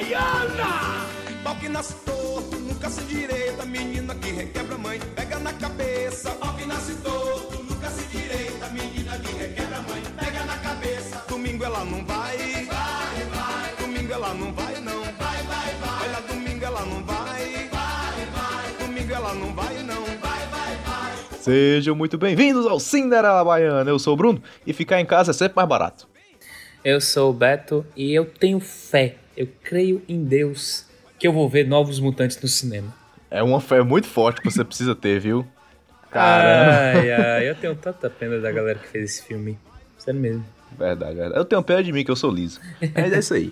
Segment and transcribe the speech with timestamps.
[0.00, 1.06] Baiana!
[1.44, 6.30] Pau que nasce torto, nunca se direita, menina que requebra mãe, pega na cabeça.
[6.30, 11.22] Pau que nasce torto, nunca se direita, menina que requebra mãe, pega na cabeça.
[11.28, 13.76] Domingo ela não vai, vai, vai.
[13.78, 16.08] Domingo ela não vai não, vai, vai, vai.
[16.08, 18.86] Olha, domingo ela não vai, vai, vai.
[18.86, 21.12] Domingo ela não vai não, vai, vai, vai.
[21.40, 23.90] Sejam muito bem-vindos ao Cinderela Baiana.
[23.90, 26.08] Eu sou o Bruno e ficar em casa é sempre mais barato.
[26.82, 30.84] Eu sou o Beto e eu tenho fé, eu creio em Deus
[31.18, 32.94] que eu vou ver Novos Mutantes no cinema.
[33.30, 35.46] É uma fé muito forte que você precisa ter, viu?
[36.10, 37.00] Caramba.
[37.00, 39.58] Ai, ai, eu tenho tanta pena da galera que fez esse filme.
[39.96, 40.44] Sério mesmo.
[40.78, 41.40] Verdade, verdade.
[41.40, 42.60] Eu tenho pena de mim que eu sou liso.
[42.94, 43.50] Mas é isso aí.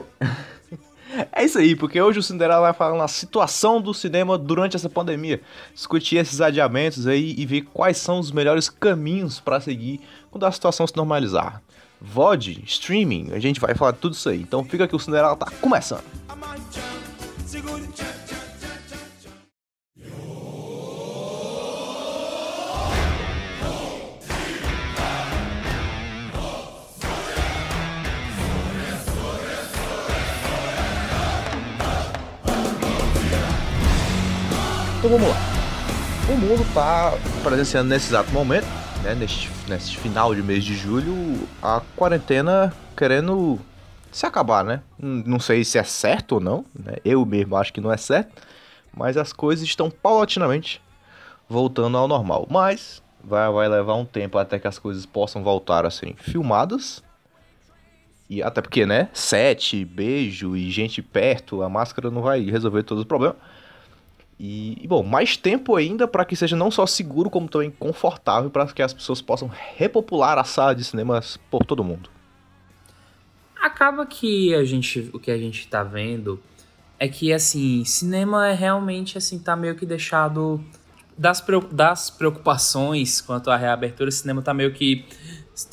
[1.32, 4.90] É isso aí, porque hoje o Cinderela vai falar na situação do cinema durante essa
[4.90, 5.40] pandemia.
[5.74, 10.52] Discutir esses adiamentos aí e ver quais são os melhores caminhos para seguir quando a
[10.52, 11.62] situação se normalizar.
[12.00, 14.40] VOD, streaming, a gente vai falar tudo isso aí.
[14.40, 16.04] Então fica que o Cinderela tá começando.
[34.98, 35.36] Então vamos lá.
[36.28, 38.66] O mundo tá presenciando nesse exato momento,
[39.08, 41.14] né, neste, neste final de mês de julho,
[41.62, 43.58] a quarentena querendo
[44.12, 44.82] se acabar, né?
[45.02, 46.96] Hum, Não sei se é certo ou não, né?
[47.04, 48.42] Eu mesmo acho que não é certo,
[48.94, 50.82] mas as coisas estão paulatinamente
[51.48, 52.46] voltando ao normal.
[52.50, 57.02] Mas vai, vai levar um tempo até que as coisas possam voltar a serem filmadas.
[58.28, 59.08] E até porque, né?
[59.14, 63.38] Sete, beijo e gente perto, a máscara não vai resolver todos os problemas.
[64.40, 68.66] E, bom, mais tempo ainda para que seja não só seguro, como também confortável para
[68.66, 72.08] que as pessoas possam repopular a sala de cinemas por todo mundo.
[73.60, 76.40] Acaba que a gente, o que a gente tá vendo
[77.00, 80.64] é que, assim, cinema é realmente, assim, tá meio que deixado
[81.16, 85.04] das, das preocupações quanto à reabertura, o cinema tá meio que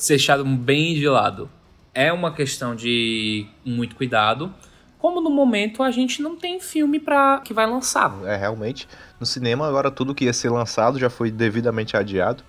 [0.08, 1.48] deixado bem de lado.
[1.94, 4.52] É uma questão de muito cuidado,
[4.98, 8.12] como no momento a gente não tem filme para que vai lançar.
[8.24, 8.88] É, realmente,
[9.20, 12.42] no cinema agora tudo que ia ser lançado já foi devidamente adiado.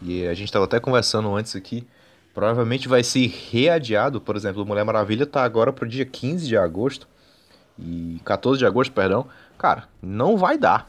[0.00, 1.86] E a gente estava até conversando antes aqui.
[2.34, 7.06] Provavelmente vai ser readiado, por exemplo, Mulher Maravilha tá agora pro dia 15 de agosto.
[7.78, 9.26] E 14 de agosto, perdão.
[9.58, 10.88] Cara, não vai dar.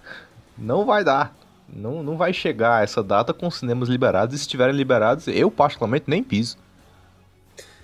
[0.58, 1.36] Não vai dar.
[1.68, 4.36] Não, não vai chegar essa data com os cinemas liberados.
[4.36, 6.58] E se estiverem liberados, eu particularmente nem piso.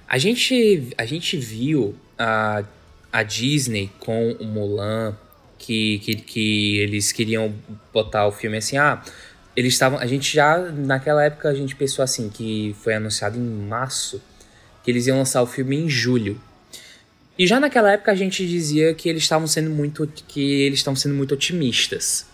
[0.07, 2.63] A gente, a gente viu a,
[3.11, 5.15] a Disney com o Mulan,
[5.57, 7.53] que, que, que eles queriam
[7.93, 9.01] botar o filme assim, ah,
[9.55, 13.41] eles estavam, a gente já, naquela época a gente pensou assim, que foi anunciado em
[13.41, 14.21] março,
[14.83, 16.39] que eles iam lançar o filme em julho.
[17.37, 20.95] E já naquela época a gente dizia que eles estavam sendo muito, que eles estavam
[20.95, 22.25] sendo muito otimistas.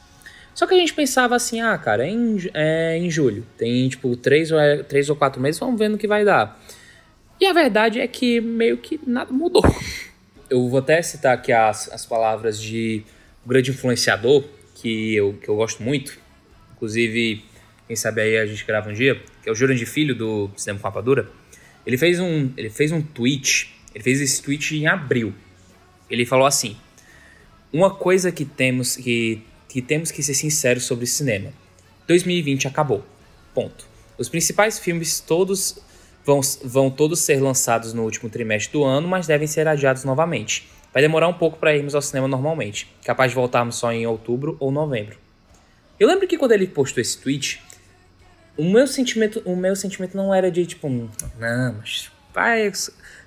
[0.53, 4.15] Só que a gente pensava assim, ah, cara, é em, é em julho, tem tipo
[4.15, 6.59] três ou, três ou quatro meses, vamos vendo o que vai dar.
[7.39, 9.63] E a verdade é que meio que nada mudou.
[10.49, 13.03] Eu vou até citar aqui as, as palavras de
[13.43, 14.43] um grande influenciador
[14.75, 16.17] que eu, que eu gosto muito.
[16.75, 17.43] Inclusive,
[17.87, 20.79] quem sabe aí a gente grava um dia, que é o Jurandir Filho do Cinema
[20.79, 21.29] com Rapadura.
[21.85, 25.33] Ele fez um, ele fez um tweet, ele fez esse tweet em abril.
[26.09, 26.75] Ele falou assim:
[27.71, 31.51] Uma coisa que temos que, que temos que ser sinceros sobre cinema.
[32.07, 33.03] 2020 acabou.
[33.53, 33.87] Ponto.
[34.17, 35.79] Os principais filmes todos
[36.25, 40.67] vão, vão todos ser lançados no último trimestre do ano, mas devem ser adiados novamente.
[40.91, 44.57] Vai demorar um pouco para irmos ao cinema normalmente, capaz de voltarmos só em outubro
[44.59, 45.17] ou novembro.
[45.99, 47.61] Eu lembro que quando ele postou esse tweet,
[48.57, 52.71] o meu sentimento, o meu sentimento não era de tipo, não, mas vai, a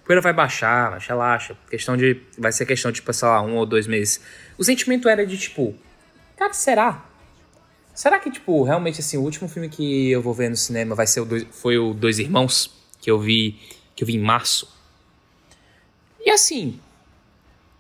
[0.05, 1.57] poeira vai baixar, mas relaxa.
[1.71, 4.21] Questão de, vai ser questão de, tipo, sei lá, um ou dois meses.
[4.57, 5.75] O sentimento era de tipo,
[6.37, 7.05] cara, será?
[7.95, 11.07] Será que, tipo, realmente, assim, o último filme que eu vou ver no cinema vai
[11.07, 12.78] ser o dois, foi o Dois Irmãos,
[13.09, 13.59] que eu vi,
[13.97, 14.69] que eu vi em março?
[16.21, 16.79] E assim,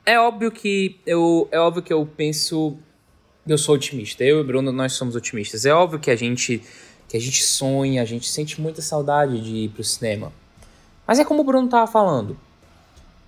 [0.06, 2.78] é óbvio que eu, é óbvio que eu penso,
[3.46, 4.24] eu sou otimista.
[4.24, 5.66] Eu e Bruno, nós somos otimistas.
[5.66, 6.62] É óbvio que a gente,
[7.06, 10.32] que a gente sonha, a gente sente muita saudade de ir pro cinema.
[11.06, 12.38] Mas é como o Bruno tava falando.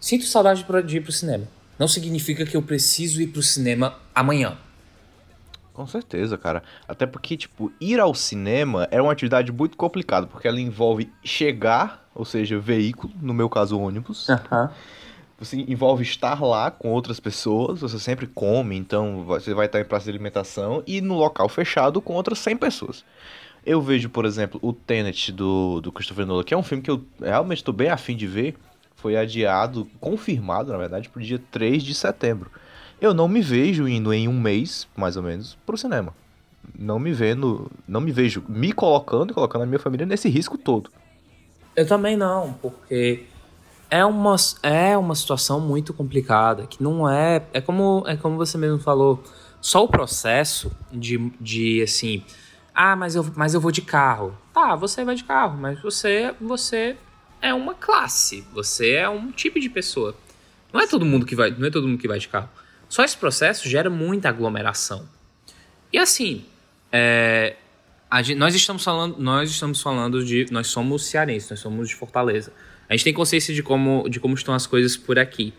[0.01, 1.47] Sinto saudade de ir pro cinema.
[1.79, 4.57] Não significa que eu preciso ir pro cinema amanhã.
[5.73, 6.63] Com certeza, cara.
[6.87, 12.07] Até porque, tipo, ir ao cinema é uma atividade muito complicada, porque ela envolve chegar,
[12.15, 14.29] ou seja, veículo, no meu caso, ônibus.
[15.39, 19.85] Você envolve estar lá com outras pessoas, você sempre come, então você vai estar em
[19.85, 23.05] praça de alimentação e no local fechado com outras 100 pessoas.
[23.65, 26.91] Eu vejo, por exemplo, o Tenet do, do Christopher Nolan, que é um filme que
[26.91, 28.55] eu realmente estou bem afim de ver.
[28.97, 32.51] foi adiado, confirmado, na verdade, para o dia 3 de setembro.
[33.01, 36.15] Eu não me vejo indo em um mês, mais ou menos, para o cinema.
[36.79, 40.59] Não me vendo, não me vejo me colocando e colocando a minha família nesse risco
[40.59, 40.91] todo.
[41.75, 43.25] Eu também não, porque
[43.91, 48.59] é uma, é uma situação muito complicada, que não é, é como, é como você
[48.59, 49.23] mesmo falou,
[49.61, 52.23] só o processo de, de assim,
[52.75, 54.37] ah, mas eu, mas eu vou de carro.
[54.53, 56.97] Tá, você vai de carro, mas você, você
[57.41, 60.15] é uma classe, você é um tipo de pessoa.
[60.73, 62.49] Não é todo mundo que vai, não é todo mundo que vai de carro.
[62.91, 65.09] Só esse processo gera muita aglomeração.
[65.93, 66.45] E assim,
[66.91, 67.55] é,
[68.25, 72.53] gente, nós estamos falando, nós estamos falando de, nós somos cearenses, nós somos de Fortaleza.
[72.89, 75.55] A gente tem consciência de como, de como estão as coisas por aqui.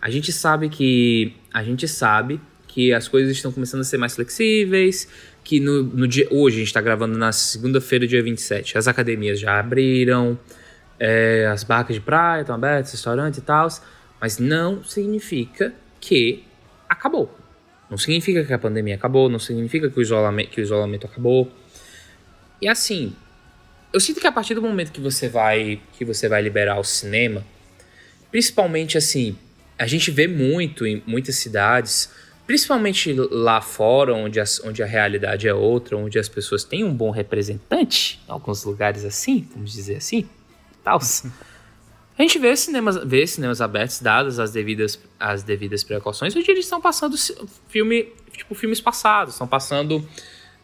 [0.00, 4.14] A gente sabe que, a gente sabe que as coisas estão começando a ser mais
[4.14, 5.08] flexíveis,
[5.42, 9.40] que no, no dia, hoje a gente está gravando na segunda-feira, dia 27, as academias
[9.40, 10.38] já abriram,
[11.00, 13.66] é, as barcas de praia estão abertas, restaurantes e tal,
[14.20, 16.44] mas não significa que
[16.88, 17.36] acabou.
[17.90, 21.50] Não significa que a pandemia acabou, não significa que o isolamento, que o isolamento acabou.
[22.60, 23.14] E assim,
[23.92, 26.84] eu sinto que a partir do momento que você vai que você vai liberar o
[26.84, 27.44] cinema,
[28.30, 29.36] principalmente assim,
[29.78, 32.10] a gente vê muito em muitas cidades,
[32.46, 36.92] principalmente lá fora, onde, as, onde a realidade é outra, onde as pessoas têm um
[36.92, 40.28] bom representante, em alguns lugares assim, vamos dizer assim,
[40.82, 41.24] tals.
[42.18, 46.64] A gente vê cinemas, vê cinemas abertos, dadas as devidas, as devidas precauções, onde eles
[46.64, 47.16] estão passando
[47.68, 50.06] filme, tipo, filmes passados, estão passando,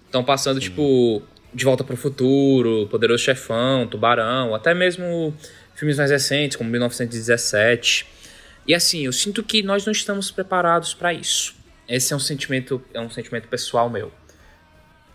[0.05, 0.69] estão passando, Sim.
[0.71, 1.23] tipo,
[1.55, 5.33] De Volta para o Futuro, Poderoso Chefão, Tubarão, até mesmo
[5.77, 8.05] filmes mais recentes, como 1917.
[8.67, 11.55] E assim, eu sinto que nós não estamos preparados para isso.
[11.87, 14.11] Esse é um sentimento, é um sentimento pessoal meu.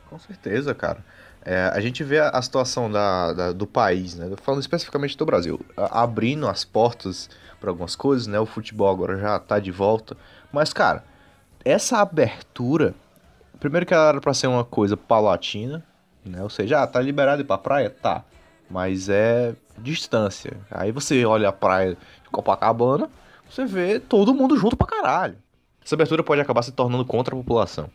[0.09, 1.03] Com certeza, cara.
[1.44, 4.30] É, a gente vê a, situação da, da, do país, né?
[4.41, 8.39] Falando especificamente do Brasil, abrindo as portas para algumas coisas, né?
[8.39, 10.18] O futebol agora já tá de volta.
[10.51, 11.03] Mas, cara,
[11.63, 12.94] essa abertura,
[13.59, 15.83] primeiro que ela era para ser uma coisa palatina,
[16.25, 16.44] né?
[16.44, 17.89] Ou seja, ah, tá liberado ir pra praia?
[17.89, 18.24] Tá.
[18.69, 20.57] Mas é distância.
[20.69, 23.09] Aí você olha a praia de Copacabana,
[23.50, 25.38] você vê todo mundo junto pra caralho.
[25.83, 27.89] Essa abertura pode acabar se tornando contra a população.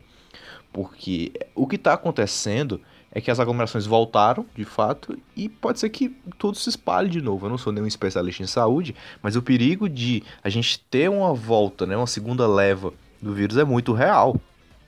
[0.73, 2.81] Porque o que está acontecendo
[3.15, 7.23] é que as aglomerações voltaram, de fato, e pode ser que tudo se espalhe de
[7.23, 7.47] novo.
[7.47, 11.33] Eu não sou nenhum especialista em saúde, mas o perigo de a gente ter uma
[11.33, 14.37] volta, né, uma segunda leva do vírus é muito real.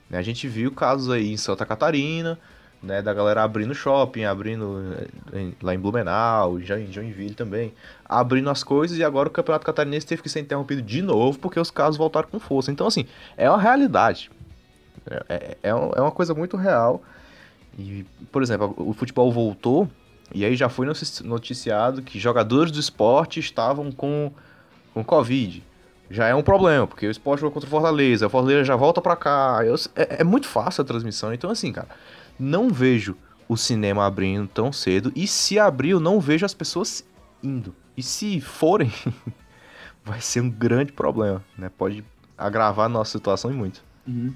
[0.09, 0.17] Né?
[0.17, 2.37] A gente viu casos aí em Santa Catarina,
[2.83, 4.93] né, da galera abrindo shopping, abrindo
[5.33, 7.73] eh, lá em Blumenau, já em Joinville também,
[8.05, 11.59] abrindo as coisas e agora o Campeonato Catarinense teve que ser interrompido de novo porque
[11.59, 12.71] os casos voltaram com força.
[12.71, 13.05] Então, assim,
[13.37, 14.29] é uma realidade.
[15.09, 17.01] É, é, é, é uma coisa muito real
[17.77, 19.87] e, por exemplo, o futebol voltou
[20.33, 20.87] e aí já foi
[21.23, 24.31] noticiado que jogadores do esporte estavam com,
[24.93, 25.63] com Covid.
[26.09, 29.01] Já é um problema, porque o esporte jogou contra o Fortaleza, o Fortaleza já volta
[29.01, 29.59] pra cá.
[29.65, 31.33] Eu, é, é muito fácil a transmissão.
[31.33, 31.89] Então, assim, cara,
[32.39, 33.15] não vejo
[33.47, 35.11] o cinema abrindo tão cedo.
[35.15, 37.05] E se abrir, eu não vejo as pessoas
[37.43, 37.75] indo.
[37.95, 38.91] E se forem,
[40.03, 41.69] vai ser um grande problema, né?
[41.77, 42.03] Pode
[42.37, 43.83] agravar a nossa situação e muito.
[44.07, 44.33] Uhum.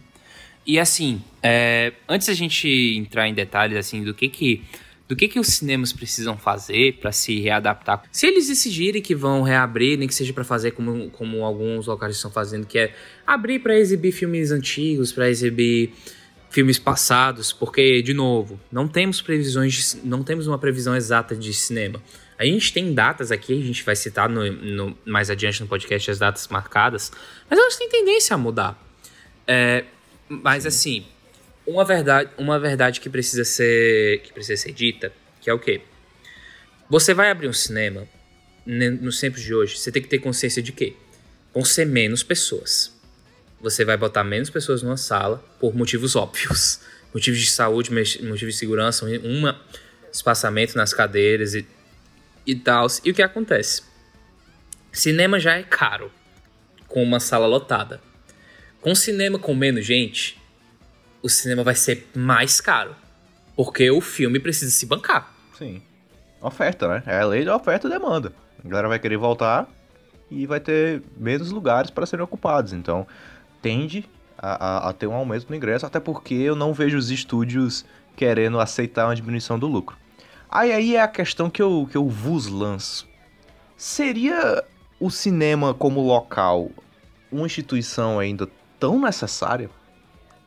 [0.65, 2.67] E assim, é, antes da gente
[2.97, 4.63] entrar em detalhes assim do que que
[5.11, 8.03] do que que os cinemas precisam fazer para se readaptar.
[8.13, 12.15] Se eles decidirem que vão reabrir, nem que seja para fazer como, como alguns locais
[12.15, 12.95] estão fazendo, que é
[13.27, 15.91] abrir para exibir filmes antigos, para exibir
[16.49, 21.53] filmes passados, porque de novo, não temos previsões, de, não temos uma previsão exata de
[21.53, 22.01] cinema.
[22.39, 26.09] A gente tem datas aqui, a gente vai citar no, no, mais adiante no podcast
[26.09, 27.11] as datas marcadas,
[27.49, 28.81] mas elas têm tendência a mudar.
[29.45, 29.83] É,
[30.31, 31.05] mas assim,
[31.67, 35.11] uma verdade, uma verdade que precisa ser que precisa ser dita,
[35.41, 35.81] que é o quê?
[36.89, 38.07] Você vai abrir um cinema
[38.65, 40.95] nos tempos de hoje, você tem que ter consciência de que
[41.53, 42.97] vão ser menos pessoas.
[43.59, 46.79] Você vai botar menos pessoas numa sala por motivos óbvios.
[47.13, 49.53] Motivos de saúde, motivos de segurança, um
[50.13, 51.67] espaçamento nas cadeiras e,
[52.47, 52.87] e tal.
[53.03, 53.83] E o que acontece?
[54.93, 56.09] Cinema já é caro
[56.87, 58.01] com uma sala lotada.
[58.81, 60.41] Com cinema com menos gente,
[61.21, 62.95] o cinema vai ser mais caro.
[63.55, 65.31] Porque o filme precisa se bancar.
[65.55, 65.83] Sim.
[66.41, 67.03] Oferta, né?
[67.05, 68.33] É a lei da oferta e demanda.
[68.65, 69.69] A galera vai querer voltar
[70.31, 72.73] e vai ter menos lugares para serem ocupados.
[72.73, 73.05] Então,
[73.61, 74.03] tende
[74.35, 77.85] a, a, a, ter um aumento no ingresso, até porque eu não vejo os estúdios
[78.15, 79.95] querendo aceitar uma diminuição do lucro.
[80.49, 83.07] Aí, aí é a questão que eu, que eu vos lanço.
[83.77, 84.63] Seria
[84.99, 86.71] o cinema como local
[87.31, 88.49] uma instituição ainda
[88.81, 89.69] tão necessária,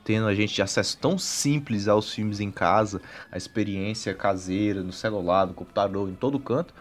[0.05, 3.01] tendo a gente acesso tão simples aos filmes em casa,
[3.33, 6.75] a experiência caseira, no celular, no computador, em todo canto,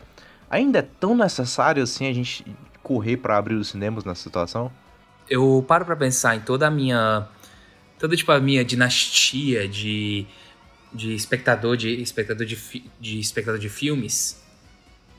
[0.53, 2.45] Ainda é tão necessário assim a gente
[2.83, 4.72] correr para abrir os cinemas nessa situação?
[5.27, 7.27] Eu paro para pensar em toda a minha
[7.98, 10.27] toda tipo a minha dinastia de
[10.93, 12.55] de espectador de espectador de,
[13.01, 14.43] de espectador de filmes.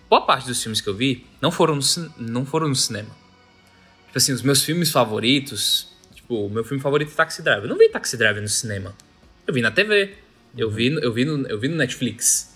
[0.08, 1.82] Boa parte dos filmes que eu vi não foram no,
[2.16, 3.10] não foram no cinema.
[4.06, 5.93] Tipo assim, os meus filmes favoritos,
[6.34, 7.64] tipo, meu filme favorito é Taxi Driver.
[7.64, 8.94] Eu não vi Taxi Driver no cinema.
[9.46, 10.14] Eu vi na TV.
[10.56, 12.54] Eu vi, eu vi, no, eu vi no Netflix.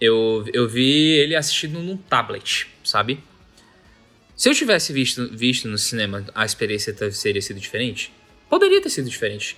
[0.00, 3.20] Eu, eu vi ele assistindo num tablet, sabe?
[4.36, 8.12] Se eu tivesse visto, visto no cinema, a experiência teria sido diferente?
[8.50, 9.56] Poderia ter sido diferente.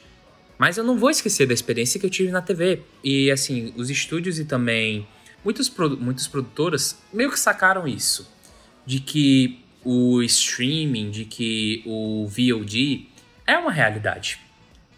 [0.56, 2.82] Mas eu não vou esquecer da experiência que eu tive na TV.
[3.02, 5.06] E assim, os estúdios e também
[5.44, 8.32] muitos, muitas produtoras meio que sacaram isso.
[8.86, 13.08] De que o streaming, de que o VOD
[13.48, 14.38] é uma realidade.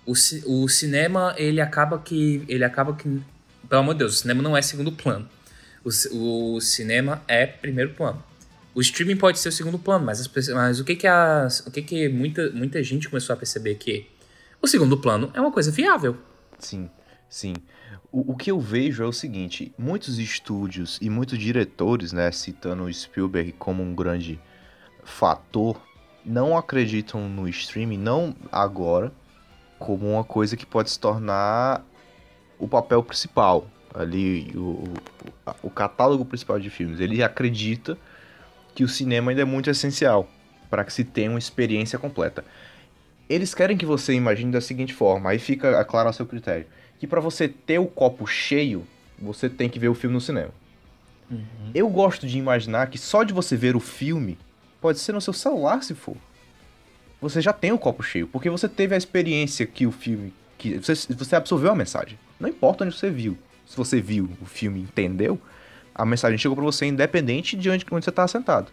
[0.04, 2.44] O, o cinema, ele acaba que.
[2.48, 3.22] Ele acaba que.
[3.68, 5.28] Pelo amor de Deus, o cinema não é segundo plano.
[5.84, 8.22] O, o cinema é primeiro plano.
[8.74, 11.70] O streaming pode ser o segundo plano, mas, as, mas o que que, as, o
[11.70, 14.06] que, que muita, muita gente começou a perceber que
[14.60, 16.16] o segundo plano é uma coisa viável.
[16.58, 16.90] Sim,
[17.28, 17.54] sim.
[18.12, 22.84] O, o que eu vejo é o seguinte: muitos estúdios e muitos diretores, né, citando
[22.84, 24.40] o Spielberg como um grande
[25.04, 25.80] fator,
[26.24, 29.12] não acreditam no streaming, não agora,
[29.78, 31.84] como uma coisa que pode se tornar
[32.58, 34.84] o papel principal ali, o,
[35.62, 37.00] o, catálogo principal de filmes.
[37.00, 37.98] Ele acredita
[38.74, 40.28] que o cinema ainda é muito essencial
[40.68, 42.44] para que se tenha uma experiência completa.
[43.28, 46.66] Eles querem que você imagine da seguinte forma, aí fica claro a seu critério,
[46.98, 48.86] que para você ter o copo cheio,
[49.18, 50.50] você tem que ver o filme no cinema.
[51.30, 51.70] Uhum.
[51.74, 54.38] Eu gosto de imaginar que só de você ver o filme,
[54.80, 56.16] pode ser no seu celular se for,
[57.20, 60.78] você já tem o copo cheio, porque você teve a experiência que o filme, que
[60.78, 62.18] você, você absorveu a mensagem.
[62.38, 65.38] Não importa onde você viu, se você viu o filme, entendeu,
[65.94, 68.72] a mensagem chegou para você independente de onde, onde você tá sentado.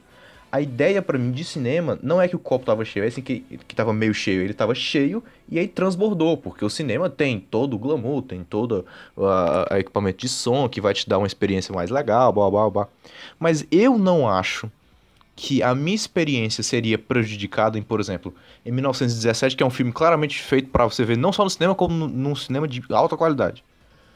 [0.50, 3.22] A ideia para mim de cinema não é que o copo tava cheio, é assim
[3.22, 7.38] que, que tava meio cheio, ele tava cheio e aí transbordou, porque o cinema tem
[7.38, 11.76] todo o glamour, tem todo o equipamento de som que vai te dar uma experiência
[11.76, 12.88] mais legal, blá blá blá.
[13.38, 14.72] Mas eu não acho
[15.38, 18.34] que a minha experiência seria prejudicada em, por exemplo,
[18.66, 21.76] em 1917, que é um filme claramente feito para você ver não só no cinema,
[21.76, 23.64] como num cinema de alta qualidade.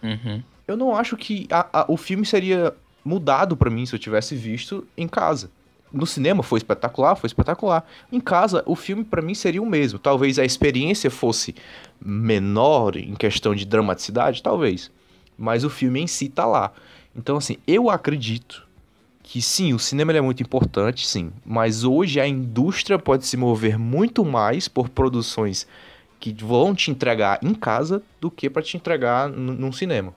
[0.02, 0.42] Uhum.
[0.68, 2.74] Eu não acho que a, a, o filme seria
[3.06, 5.52] mudado para mim se eu tivesse visto em casa.
[5.94, 7.86] No cinema foi espetacular, foi espetacular.
[8.12, 10.00] Em casa, o filme para mim seria o mesmo.
[10.00, 11.54] Talvez a experiência fosse
[12.04, 14.90] menor em questão de dramaticidade, talvez.
[15.38, 16.72] Mas o filme em si tá lá.
[17.16, 18.71] Então, assim, eu acredito
[19.32, 21.32] que sim, o cinema é muito importante, sim.
[21.46, 25.66] Mas hoje a indústria pode se mover muito mais por produções
[26.20, 30.14] que vão te entregar em casa do que para te entregar num cinema.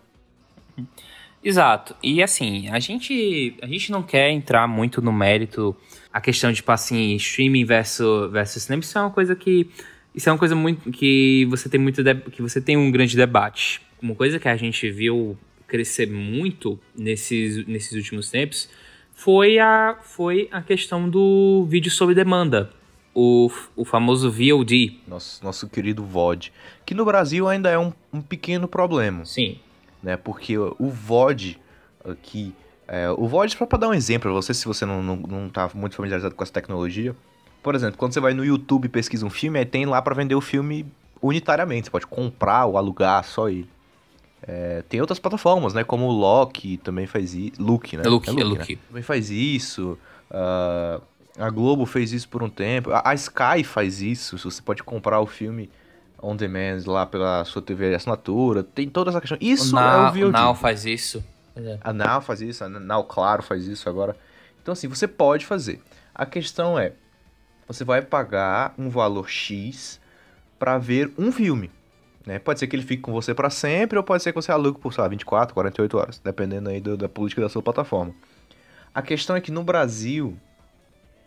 [1.45, 1.95] Exato.
[2.03, 5.77] E assim, a gente, a gente não quer entrar muito no mérito
[6.13, 8.83] a questão de, tipo assim, streaming versus, versus cinema.
[8.83, 9.71] Isso é uma coisa que.
[10.13, 10.91] Isso é uma coisa muito.
[10.91, 12.03] que você tem muito.
[12.33, 13.81] que você tem um grande debate.
[14.03, 18.69] Uma coisa que a gente viu crescer muito nesses, nesses últimos tempos
[19.15, 22.71] foi a, foi a questão do vídeo sob demanda.
[23.15, 25.01] O, o famoso VOD.
[25.07, 26.53] Nosso, nosso querido VOD.
[26.85, 29.25] Que no Brasil ainda é um, um pequeno problema.
[29.25, 29.59] Sim
[30.05, 30.17] né?
[30.19, 31.59] Porque o VOD
[32.05, 32.55] aqui,
[32.87, 35.71] é, o VOD, para dar um exemplo para você, se você não, não, não tá
[35.75, 37.17] muito familiarizado com essa tecnologia,
[37.63, 40.15] por exemplo, quando você vai no YouTube e pesquisa um filme, aí tem lá para
[40.15, 40.87] vender o filme
[41.23, 43.69] unitariamente, você pode comprar ou alugar só ele.
[44.47, 45.83] É, tem outras plataformas, né?
[45.85, 47.63] Como o Loki também faz isso.
[47.63, 48.03] Look, né?
[48.05, 48.75] É Look, é Look, é Look.
[48.75, 48.81] Né?
[48.89, 49.99] Também faz isso.
[50.31, 51.03] Uh,
[51.39, 52.91] a Globo fez isso por um tempo.
[52.91, 54.39] A, a Sky faz isso.
[54.39, 55.71] Você pode comprar o filme
[56.25, 59.37] on demand lá pela sua TV de assinatura, tem toda essa questão.
[59.41, 60.25] Isso o Now, é o VOD.
[60.25, 61.25] O Now faz isso.
[61.55, 61.79] É.
[61.81, 64.17] A Now faz isso, a Now Claro faz isso agora.
[64.63, 65.81] Então assim, você pode fazer.
[66.15, 66.93] A questão é,
[67.69, 70.01] você vai pagar um valor X
[70.59, 71.71] para ver um filme.
[72.27, 72.39] Né?
[72.39, 74.79] Pode ser que ele fique com você para sempre, ou pode ser que você alugue
[74.79, 78.15] por, sei lá, 24, 48 horas, dependendo aí do, da política da sua plataforma.
[78.95, 80.37] A questão é que no Brasil,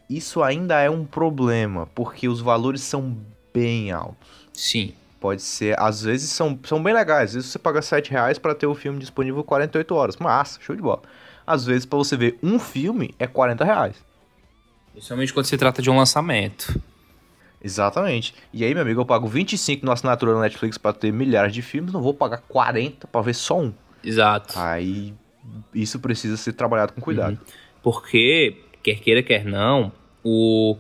[0.10, 3.18] isso ainda é um problema, porque os valores são
[3.54, 4.48] bem altos.
[4.54, 4.94] Sim.
[5.20, 7.32] Pode ser, às vezes são, são bem legais.
[7.32, 10.18] Às vezes você paga 7 reais pra ter o filme disponível 48 horas.
[10.18, 11.02] Massa, show de bola.
[11.46, 13.96] Às vezes, para você ver um filme, é 40 reais.
[14.92, 16.80] Principalmente quando se trata de um lançamento.
[17.68, 18.34] Exatamente.
[18.54, 21.62] E aí, meu amigo, eu pago 25 na assinatura da Netflix para ter milhares de
[21.62, 23.74] filmes, não vou pagar 40 para ver só um.
[24.04, 24.58] Exato.
[24.58, 25.14] Aí
[25.74, 27.34] isso precisa ser trabalhado com cuidado.
[27.34, 27.54] Uhum.
[27.84, 29.92] Porque, quer queira, quer não,
[30.24, 30.78] o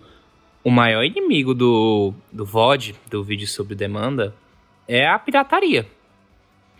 [0.67, 4.35] o maior inimigo do, do VOD, do vídeo sobre demanda,
[4.85, 5.87] é a pirataria.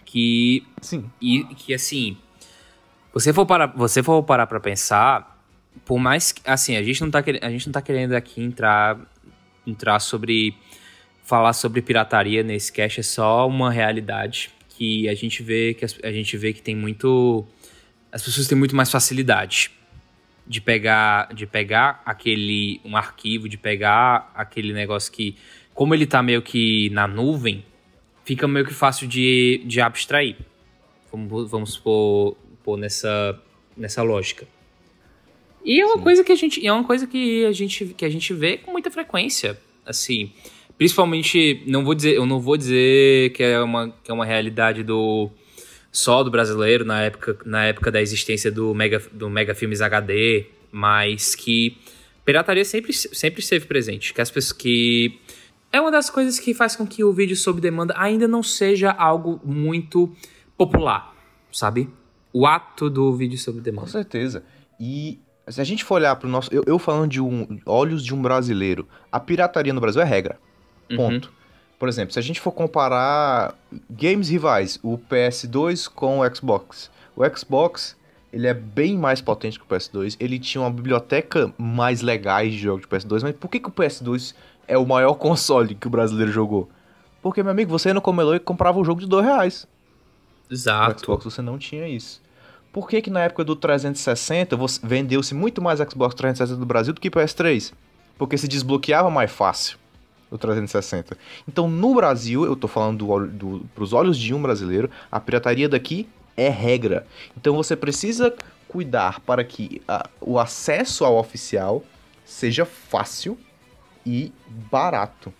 [0.03, 0.67] Que.
[0.81, 1.09] Sim.
[1.21, 2.17] E que assim.
[3.13, 5.41] Você for parar, você for parar pra pensar,
[5.85, 8.99] por mais que, assim, a gente não tá, a gente não tá querendo aqui entrar,
[9.67, 10.55] entrar sobre,
[11.23, 16.11] falar sobre pirataria nesse cast, é só uma realidade que a gente vê que a
[16.11, 17.45] gente vê que tem muito,
[18.11, 19.71] as pessoas têm muito mais facilidade
[20.45, 25.35] de pegar, de pegar aquele, um arquivo, de pegar aquele negócio que,
[25.73, 27.65] como ele tá meio que na nuvem,
[28.23, 30.37] fica meio que fácil de, de abstrair.
[31.11, 33.37] Vamos, vamos pôr, pôr nessa,
[33.75, 34.47] nessa lógica.
[35.67, 36.03] E é uma Sim.
[36.03, 38.71] coisa que a gente, é uma coisa que a gente, que a gente vê com
[38.71, 40.31] muita frequência, assim,
[40.77, 44.81] principalmente, não vou dizer, eu não vou dizer que é uma, que é uma realidade
[44.81, 45.29] do
[45.91, 50.45] só do brasileiro na época, na época da existência do Mega, do Mega Filmes HD,
[50.71, 51.77] mas que
[52.23, 55.19] pirataria sempre, sempre esteve presente, que as pessoas que
[55.69, 58.89] é uma das coisas que faz com que o vídeo sob demanda ainda não seja
[58.91, 60.15] algo muito
[60.57, 61.13] popular,
[61.51, 61.89] sabe?
[62.31, 63.85] O ato do vídeo sob demanda.
[63.85, 64.45] Com certeza.
[64.79, 66.53] E se a gente for olhar para o nosso.
[66.53, 70.37] Eu, eu, falando de um, olhos de um brasileiro, a pirataria no Brasil é regra.
[70.89, 70.97] Uhum.
[70.97, 71.25] Ponto.
[71.27, 71.33] Uhum.
[71.79, 73.55] Por exemplo, se a gente for comparar
[73.89, 76.89] games rivais, o PS2 com o Xbox.
[77.15, 77.95] O Xbox,
[78.33, 80.17] ele é bem mais potente que o PS2.
[80.19, 83.21] Ele tinha uma biblioteca mais legais de jogos de PS2.
[83.21, 84.33] Mas por que, que o PS2
[84.67, 86.67] é o maior console que o brasileiro jogou?
[87.21, 89.67] Porque, meu amigo, você ia no Comelô e comprava um jogo de dois reais.
[90.49, 90.93] Exato.
[90.93, 92.21] No Xbox você não tinha isso.
[92.77, 97.01] Por que que na época do 360 vendeu-se muito mais Xbox 360 do Brasil do
[97.01, 97.73] que PS3?
[98.19, 99.79] Porque se desbloqueava mais fácil
[100.29, 101.17] o 360.
[101.47, 105.67] Então, no Brasil, eu tô falando do, do, pros olhos de um brasileiro, a pirataria
[105.67, 107.07] daqui é regra.
[107.35, 108.31] Então, você precisa
[108.67, 111.83] cuidar para que a, o acesso ao oficial
[112.23, 113.39] seja fácil
[114.05, 114.31] e
[114.69, 115.33] barato.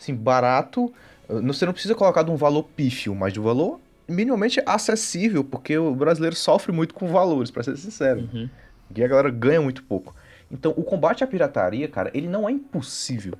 [0.00, 0.94] Assim, barato,
[1.28, 5.76] você não precisa colocar de um valor pífio, mas de um valor minimamente acessível, porque
[5.76, 8.28] o brasileiro sofre muito com valores, para ser sincero.
[8.32, 8.48] Uhum.
[8.94, 10.14] E a galera ganha muito pouco.
[10.50, 13.34] Então, o combate à pirataria, cara, ele não é impossível.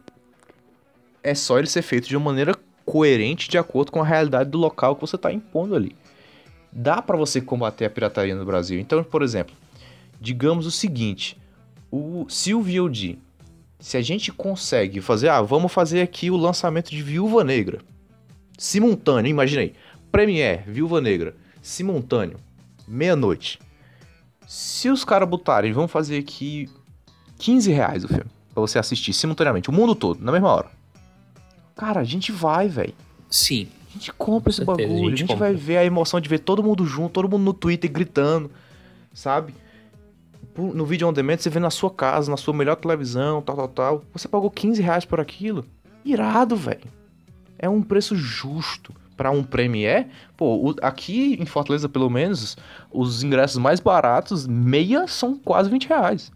[1.22, 4.58] É só ele ser feito de uma maneira coerente, de acordo com a realidade do
[4.58, 5.94] local que você está impondo ali.
[6.72, 8.80] Dá para você combater a pirataria no Brasil.
[8.80, 9.54] Então, por exemplo,
[10.20, 11.38] digamos o seguinte:
[11.90, 13.18] o, se o VOD,
[13.78, 17.78] se a gente consegue fazer, ah, vamos fazer aqui o lançamento de Viúva Negra
[18.58, 19.74] simultâneo, imaginei
[20.14, 22.38] Premiere, Viúva Negra, simultâneo,
[22.86, 23.58] meia-noite.
[24.46, 26.70] Se os caras botarem, vão fazer aqui
[27.36, 30.70] 15 reais o filme, pra você assistir simultaneamente, o mundo todo, na mesma hora.
[31.74, 32.94] Cara, a gente vai, velho.
[33.28, 33.66] Sim.
[33.90, 36.38] A gente compra esse bagulho, a gente, a gente vai ver a emoção de ver
[36.38, 38.48] todo mundo junto, todo mundo no Twitter gritando,
[39.12, 39.52] sabe?
[40.56, 43.68] No vídeo on demand, você vê na sua casa, na sua melhor televisão, tal, tal,
[43.68, 44.04] tal.
[44.12, 45.66] Você pagou 15 reais por aquilo.
[46.04, 46.86] Irado, velho.
[47.58, 52.56] É um preço justo para um Premiere, pô, o, aqui em Fortaleza, pelo menos,
[52.90, 56.32] os ingressos mais baratos, meia, são quase 20 reais.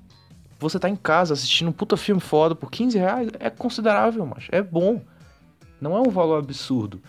[0.58, 4.46] Você tá em casa assistindo um puta filme foda por 15 reais, é considerável, mas
[4.50, 5.00] é bom.
[5.80, 7.00] Não é um valor absurdo.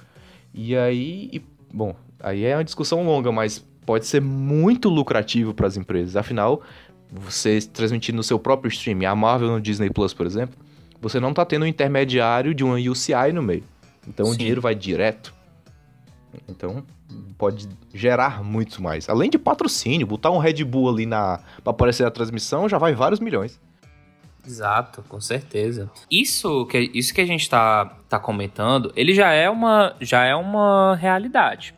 [0.53, 1.41] E aí, e,
[1.73, 6.15] bom, aí é uma discussão longa, mas pode ser muito lucrativo para as empresas.
[6.15, 6.61] Afinal,
[7.11, 10.55] você transmitindo no seu próprio stream, a Marvel no Disney Plus, por exemplo,
[11.01, 13.63] você não tá tendo um intermediário de uma UCI no meio.
[14.07, 14.33] Então Sim.
[14.33, 15.33] o dinheiro vai direto
[16.47, 16.83] então,
[17.37, 19.09] pode gerar muito mais.
[19.09, 22.93] Além de patrocínio, botar um Red Bull ali na para aparecer na transmissão já vai
[22.93, 23.59] vários milhões.
[24.45, 25.91] Exato, com certeza.
[26.09, 30.35] Isso que isso que a gente está tá comentando, ele já é uma já é
[30.35, 31.75] uma realidade.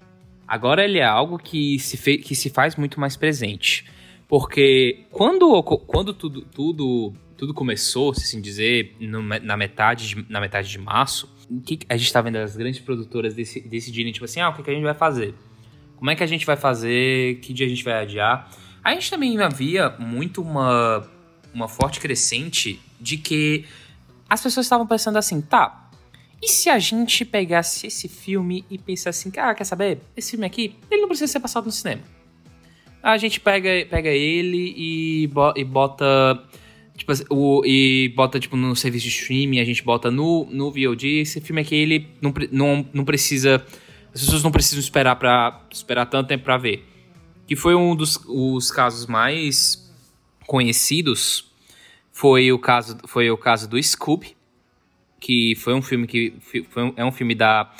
[0.47, 3.85] Agora ele é algo que se, fe, que se faz muito mais presente.
[4.27, 10.39] Porque quando, quando tudo, tudo, tudo começou, se assim dizer, no, na, metade de, na
[10.39, 11.27] metade de março,
[11.65, 14.69] que a gente tá vendo as grandes produtoras decidirem, tipo assim, ah, o que, que
[14.69, 15.33] a gente vai fazer?
[15.95, 17.39] Como é que a gente vai fazer?
[17.39, 18.47] Que dia a gente vai adiar?
[18.83, 21.09] A gente também havia muito uma,
[21.51, 23.65] uma forte crescente de que
[24.29, 25.89] as pessoas estavam pensando assim, tá,
[26.39, 29.97] e se a gente pegasse esse filme e pensasse assim, ah, quer saber?
[30.15, 32.03] Esse filme aqui, ele não precisa ser passado no cinema.
[33.01, 35.23] A gente pega, pega ele e,
[35.55, 36.39] e bota
[37.01, 41.21] Tipo, o, e bota, tipo, no serviço de streaming, a gente bota no, no VOD.
[41.21, 43.65] Esse filme aqui, ele não, não, não precisa...
[44.13, 46.85] As pessoas não precisam esperar para esperar tanto tempo para ver.
[47.47, 49.91] Que foi um dos os casos mais
[50.45, 51.51] conhecidos.
[52.11, 54.35] Foi o caso, foi o caso do Scooby.
[55.19, 56.35] Que foi um filme que...
[56.69, 57.73] Foi é um filme da,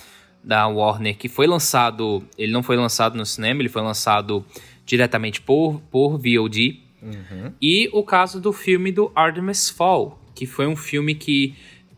[0.44, 2.24] da Warner que foi lançado...
[2.36, 4.44] Ele não foi lançado no cinema, ele foi lançado
[4.84, 7.54] diretamente por, por VOD Uhum.
[7.62, 11.56] E o caso do filme do Artemis Fall, que foi um filme que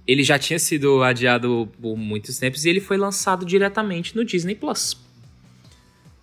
[0.08, 4.56] ele já tinha sido adiado por muitos tempos e ele foi lançado diretamente no Disney
[4.56, 4.98] Plus.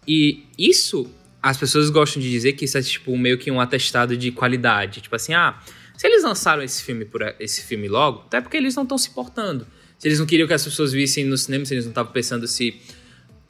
[0.07, 1.11] E isso
[1.43, 5.01] as pessoas gostam de dizer que isso é tipo meio que um atestado de qualidade.
[5.01, 5.59] Tipo assim, ah,
[5.97, 9.11] se eles lançaram esse filme por esse filme logo, até porque eles não estão se
[9.11, 9.67] portando.
[9.99, 12.47] Se eles não queriam que as pessoas vissem no cinema, se eles não estavam pensando
[12.47, 12.81] se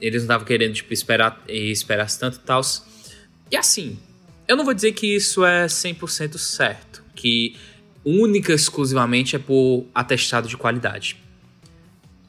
[0.00, 2.60] eles não estavam querendo tipo esperar e esperasse tanto e tal.
[3.50, 3.98] E assim,
[4.46, 7.56] eu não vou dizer que isso é 100% certo, que
[8.04, 11.16] única exclusivamente é por atestado de qualidade.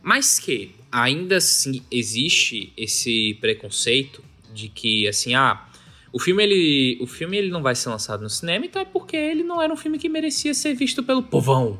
[0.01, 5.67] Mas que ainda assim existe esse preconceito de que assim, ah,
[6.11, 9.15] o filme ele, o filme ele não vai ser lançado no cinema, então é porque
[9.15, 11.79] ele não era um filme que merecia ser visto pelo povão.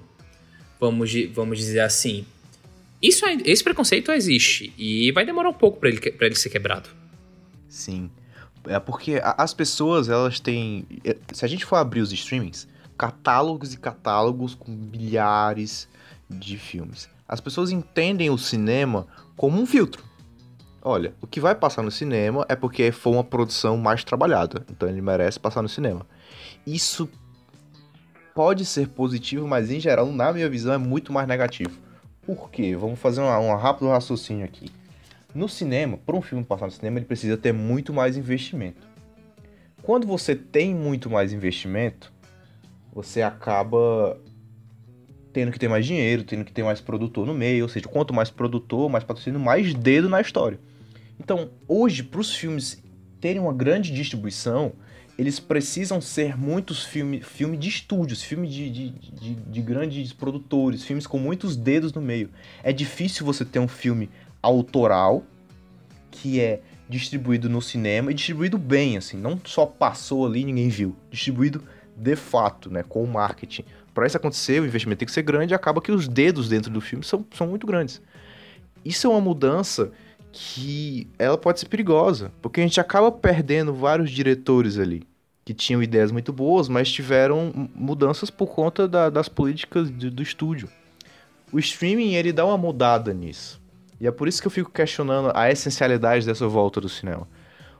[0.79, 2.25] Vamos, vamos dizer assim.
[3.01, 6.49] Isso é, esse preconceito existe e vai demorar um pouco para ele, pra ele ser
[6.49, 6.89] quebrado.
[7.67, 8.09] Sim.
[8.67, 10.85] É porque as pessoas, elas têm.
[11.03, 15.87] É, se a gente for abrir os streamings, catálogos e catálogos com milhares
[16.29, 17.09] de filmes.
[17.27, 20.03] As pessoas entendem o cinema como um filtro.
[20.83, 24.89] Olha, o que vai passar no cinema é porque foi uma produção mais trabalhada, então
[24.89, 26.05] ele merece passar no cinema.
[26.65, 27.09] Isso
[28.33, 31.77] pode ser positivo, mas em geral, na minha visão, é muito mais negativo.
[32.23, 32.75] Por quê?
[32.75, 34.71] Vamos fazer um, um rápido raciocínio aqui.
[35.33, 38.85] No cinema, para um filme passar no cinema, ele precisa ter muito mais investimento.
[39.81, 42.11] Quando você tem muito mais investimento,
[42.93, 44.19] você acaba
[45.31, 48.13] tendo que ter mais dinheiro, tendo que ter mais produtor no meio, ou seja, quanto
[48.13, 50.59] mais produtor, mais patrocínio, mais dedo na história.
[51.19, 52.83] Então, hoje, para os filmes
[53.19, 54.73] terem uma grande distribuição,
[55.17, 60.83] eles precisam ser muitos filmes filme de estúdios, filme de, de, de, de, grandes produtores,
[60.83, 62.29] filmes com muitos dedos no meio.
[62.63, 64.09] É difícil você ter um filme
[64.41, 65.23] autoral
[66.09, 70.69] que é distribuído no cinema e distribuído bem, assim, não só passou ali e ninguém
[70.69, 71.63] viu, distribuído
[71.95, 73.63] de fato, né, com o marketing.
[73.93, 76.71] Para isso acontecer, o investimento tem que ser grande e acaba que os dedos dentro
[76.71, 78.01] do filme são, são muito grandes.
[78.83, 79.91] Isso é uma mudança
[80.31, 85.03] que ela pode ser perigosa, porque a gente acaba perdendo vários diretores ali
[85.43, 90.23] que tinham ideias muito boas, mas tiveram mudanças por conta da, das políticas do, do
[90.23, 90.69] estúdio.
[91.51, 93.60] O streaming ele dá uma mudada nisso.
[94.01, 97.27] E é por isso que eu fico questionando a essencialidade dessa volta do cinema.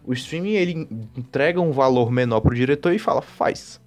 [0.03, 3.81] O streaming ele entrega um valor menor pro diretor e fala, faz.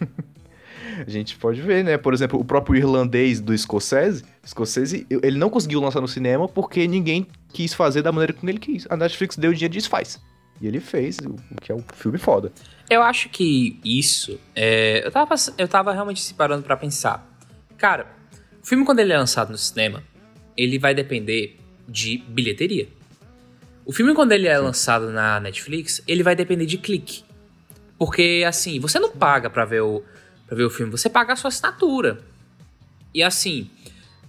[1.06, 1.96] a gente pode ver, né?
[1.96, 6.88] Por exemplo, o próprio irlandês do Scorsese, Scorsese, ele não conseguiu lançar no cinema porque
[6.88, 8.84] ninguém quis fazer da maneira como ele quis.
[8.90, 10.20] A Netflix deu o dinheiro e disse, faz.
[10.60, 12.50] E ele fez, o que é um filme foda.
[12.90, 14.36] Eu acho que isso.
[14.52, 15.06] É...
[15.06, 17.24] Eu, tava, eu tava realmente se parando para pensar.
[17.78, 18.08] Cara,
[18.60, 20.02] o filme, quando ele é lançado no cinema,
[20.56, 22.88] ele vai depender de bilheteria.
[23.84, 27.24] O filme, quando ele é lançado na Netflix, ele vai depender de clique.
[27.98, 30.02] Porque, assim, você não paga pra ver o,
[30.46, 32.18] pra ver o filme, você paga a sua assinatura.
[33.14, 33.70] E, assim,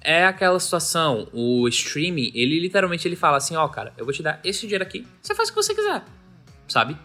[0.01, 4.13] é aquela situação, o streaming, ele literalmente ele fala assim, ó, oh, cara, eu vou
[4.13, 6.03] te dar esse dinheiro aqui, você faz o que você quiser,
[6.67, 6.97] sabe?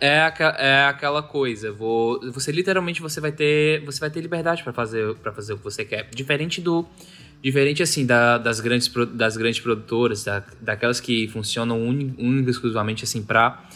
[0.00, 4.72] É, é aquela coisa, vou, você literalmente você vai ter, você vai ter liberdade para
[4.72, 6.86] fazer para fazer o que você quer, diferente do
[7.42, 13.22] diferente assim da, das grandes das grandes produtoras, da, daquelas que funcionam única exclusivamente assim
[13.22, 13.68] para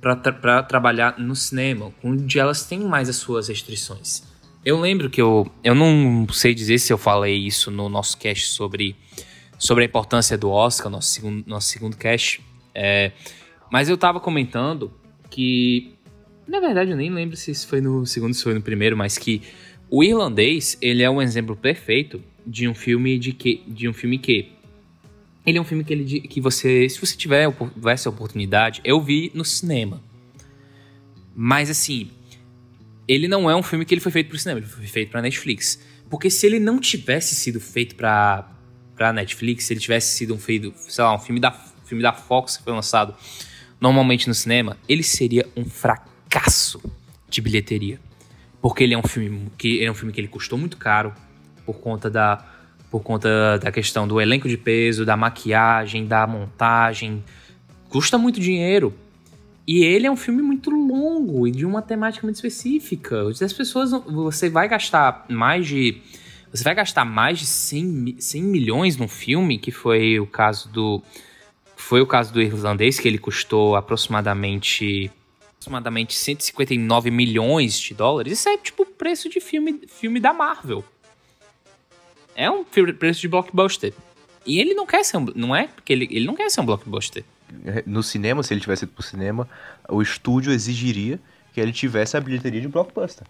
[0.00, 4.24] para trabalhar no cinema, onde elas têm mais as suas restrições.
[4.64, 5.50] Eu lembro que eu.
[5.62, 8.96] Eu não sei dizer se eu falei isso no nosso cast sobre,
[9.58, 12.40] sobre a importância do Oscar, nosso segundo, nosso segundo cast.
[12.74, 13.12] É,
[13.70, 14.92] mas eu tava comentando
[15.30, 15.94] que.
[16.48, 19.16] Na verdade, eu nem lembro se isso foi no segundo se foi no primeiro, mas
[19.16, 19.42] que
[19.88, 23.62] o irlandês ele é um exemplo perfeito de um filme de que.
[23.66, 24.52] De um filme que.
[25.44, 26.88] Ele é um filme que, ele, que você.
[26.88, 27.52] Se você tiver
[27.86, 30.02] essa oportunidade, eu vi no cinema.
[31.34, 32.10] Mas assim,
[33.08, 35.22] ele não é um filme que ele foi feito pro cinema, ele foi feito pra
[35.22, 35.80] Netflix.
[36.08, 38.50] Porque se ele não tivesse sido feito pra,
[38.94, 41.50] pra Netflix, se ele tivesse sido um feito, sei lá, um filme da,
[41.84, 43.14] filme da Fox que foi lançado
[43.80, 46.80] normalmente no cinema, ele seria um fracasso
[47.28, 47.98] de bilheteria.
[48.60, 51.12] Porque ele é um filme que é um filme que ele custou muito caro
[51.64, 52.44] por conta da
[52.92, 57.24] por conta da questão do elenco de peso, da maquiagem, da montagem.
[57.88, 58.94] Custa muito dinheiro.
[59.66, 63.28] E ele é um filme muito longo e de uma temática muito específica.
[63.28, 63.92] As pessoas.
[63.92, 66.02] Você vai gastar mais de.
[66.50, 71.02] Você vai gastar mais de 100, 100 milhões num filme, que foi o caso do.
[71.74, 75.10] Foi o caso do irlandês, que ele custou aproximadamente.
[75.52, 78.32] Aproximadamente 159 milhões de dólares.
[78.32, 80.84] Isso é tipo o preço de filme, filme da Marvel.
[82.34, 83.92] É um preço de blockbuster.
[84.44, 85.26] E ele não quer ser um.
[85.34, 85.68] Não é?
[85.68, 87.24] Porque ele, ele não quer ser um blockbuster
[87.86, 89.48] no cinema, se ele tivesse ido pro cinema,
[89.88, 91.20] o estúdio exigiria
[91.52, 93.26] que ele tivesse a bilheteria de blockbuster.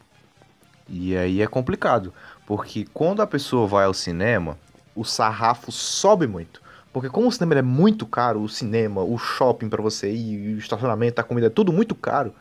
[0.88, 2.12] E aí é complicado,
[2.46, 4.58] porque quando a pessoa vai ao cinema,
[4.94, 6.60] o sarrafo sobe muito.
[6.92, 10.58] Porque como o cinema é muito caro, o cinema, o shopping para você ir, o
[10.58, 12.34] estacionamento, a comida é tudo muito caro,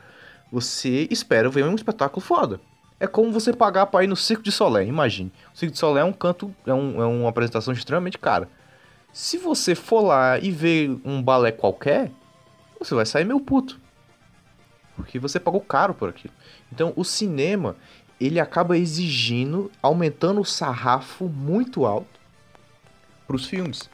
[0.50, 2.60] você espera ver um espetáculo foda.
[3.02, 5.32] É como você pagar pra ir no Circo de Solé, imagine.
[5.52, 8.48] O Circo de Solé é um canto, é, um, é uma apresentação extremamente cara.
[9.12, 12.12] Se você for lá e ver um balé qualquer,
[12.78, 13.80] você vai sair meio puto.
[14.94, 16.32] Porque você pagou caro por aquilo.
[16.72, 17.74] Então o cinema,
[18.20, 22.20] ele acaba exigindo, aumentando o sarrafo muito alto
[23.26, 23.90] para os filmes.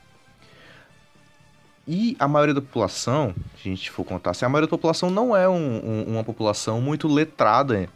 [1.87, 5.09] E a maioria da população, se a gente for contar, assim, a maioria da população
[5.09, 7.89] não é um, um, uma população muito letrada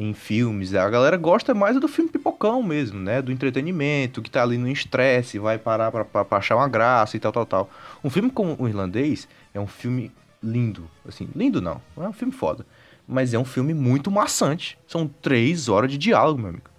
[0.00, 0.74] em filmes.
[0.74, 3.20] A galera gosta mais do filme pipocão mesmo, né?
[3.20, 7.18] Do entretenimento, que tá ali no estresse, vai parar pra, pra, pra, achar uma graça
[7.18, 7.70] e tal, tal, tal.
[8.02, 10.10] Um filme como o Irlandês é um filme
[10.42, 10.90] lindo.
[11.06, 12.64] Assim, lindo não, não é um filme foda.
[13.06, 14.78] Mas é um filme muito maçante.
[14.86, 16.70] São três horas de diálogo, meu amigo.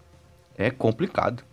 [0.58, 1.44] É complicado.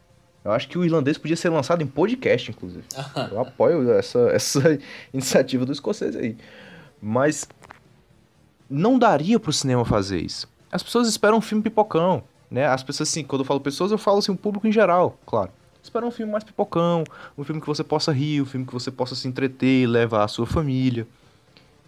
[0.42, 2.84] Eu acho que o irlandês podia ser lançado em podcast, inclusive.
[3.30, 4.78] Eu apoio essa, essa
[5.12, 6.34] iniciativa do escocês aí.
[7.02, 7.46] Mas
[8.70, 10.48] não daria pro cinema fazer isso.
[10.70, 12.66] As pessoas esperam um filme pipocão, né?
[12.66, 15.50] As pessoas, assim, quando eu falo pessoas, eu falo assim, o público em geral, claro.
[15.82, 17.04] Esperam um filme mais pipocão,
[17.36, 20.28] um filme que você possa rir, um filme que você possa se entreter, levar a
[20.28, 21.06] sua família.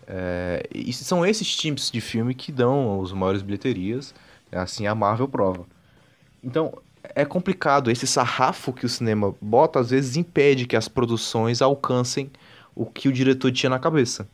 [0.06, 4.14] É, e são esses tipos de filme que dão as maiores bilheterias,
[4.50, 5.66] assim a Marvel prova.
[6.42, 6.72] Então,
[7.14, 7.90] é complicado.
[7.90, 12.30] Esse sarrafo que o cinema bota, às vezes, impede que as produções alcancem
[12.74, 14.28] o que o diretor tinha na cabeça.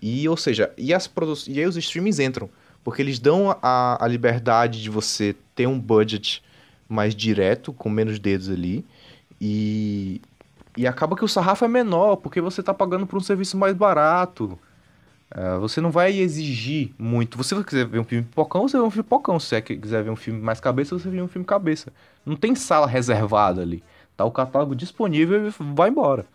[0.00, 2.48] E, ou seja, e, as produ e aí os streamings entram.
[2.82, 6.42] Porque eles dão a, a liberdade de você ter um budget
[6.88, 8.84] mais direto, com menos dedos ali.
[9.40, 10.20] E,
[10.76, 13.74] e acaba que o sarrafo é menor, porque você está pagando por um serviço mais
[13.74, 14.58] barato.
[15.32, 17.38] Uh, você não vai exigir muito.
[17.38, 19.38] Você quiser ver um filme pipocão, você vê um filme pipocão.
[19.38, 21.92] Se você quiser ver um filme mais cabeça, você vê um filme cabeça.
[22.26, 23.82] Não tem sala reservada ali.
[24.16, 26.26] Tá o catálogo disponível e vai embora.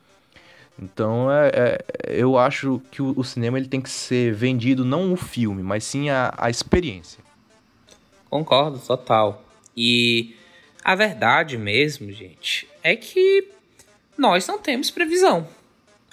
[0.78, 5.14] Então é, é, eu acho que o, o, cinema ele tem que ser vendido não
[5.14, 7.24] o filme, mas sim a, a experiência.
[8.30, 9.44] Concordo, total.
[9.76, 10.36] E
[10.84, 13.48] a verdade mesmo, gente, é que
[14.18, 15.48] nós não temos previsão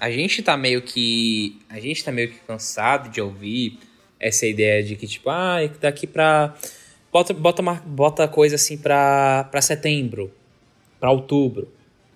[0.03, 1.61] a gente tá meio que.
[1.70, 3.79] A gente tá meio que cansado de ouvir
[4.18, 6.57] essa ideia de que, tipo, ah, daqui pra.
[7.12, 10.33] Bota, bota, bota coisa assim pra, pra setembro,
[10.98, 11.72] pra outubro.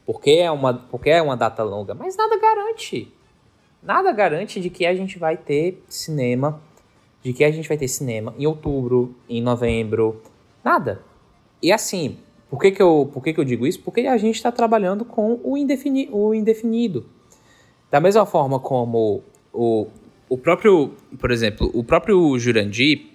[0.07, 1.92] Porque é, uma, porque é uma data longa.
[1.92, 3.12] Mas nada garante.
[3.83, 6.62] Nada garante de que a gente vai ter cinema.
[7.23, 10.23] De que a gente vai ter cinema em outubro, em novembro.
[10.64, 11.03] Nada.
[11.61, 13.81] E assim, por que, que, eu, por que, que eu digo isso?
[13.81, 17.05] Porque a gente está trabalhando com o, indefini, o indefinido.
[17.90, 19.88] Da mesma forma como o,
[20.29, 23.07] o próprio, por exemplo, o próprio Jurandir,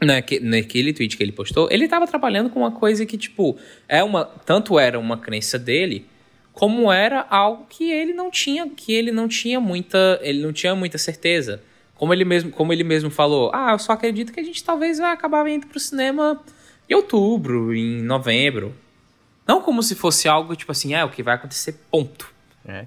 [0.00, 3.56] naquele tweet que ele postou, ele estava trabalhando com uma coisa que, tipo,
[3.88, 6.06] é uma, tanto era uma crença dele,
[6.52, 10.74] como era algo que ele não tinha, que ele não tinha muita, ele não tinha
[10.74, 11.62] muita certeza.
[11.94, 14.98] Como ele mesmo, como ele mesmo falou, ah, eu só acredito que a gente talvez
[14.98, 16.40] vai acabar indo pro cinema
[16.88, 18.74] em outubro, em novembro.
[19.46, 22.32] Não como se fosse algo tipo assim, é o que vai acontecer, ponto.
[22.66, 22.86] É,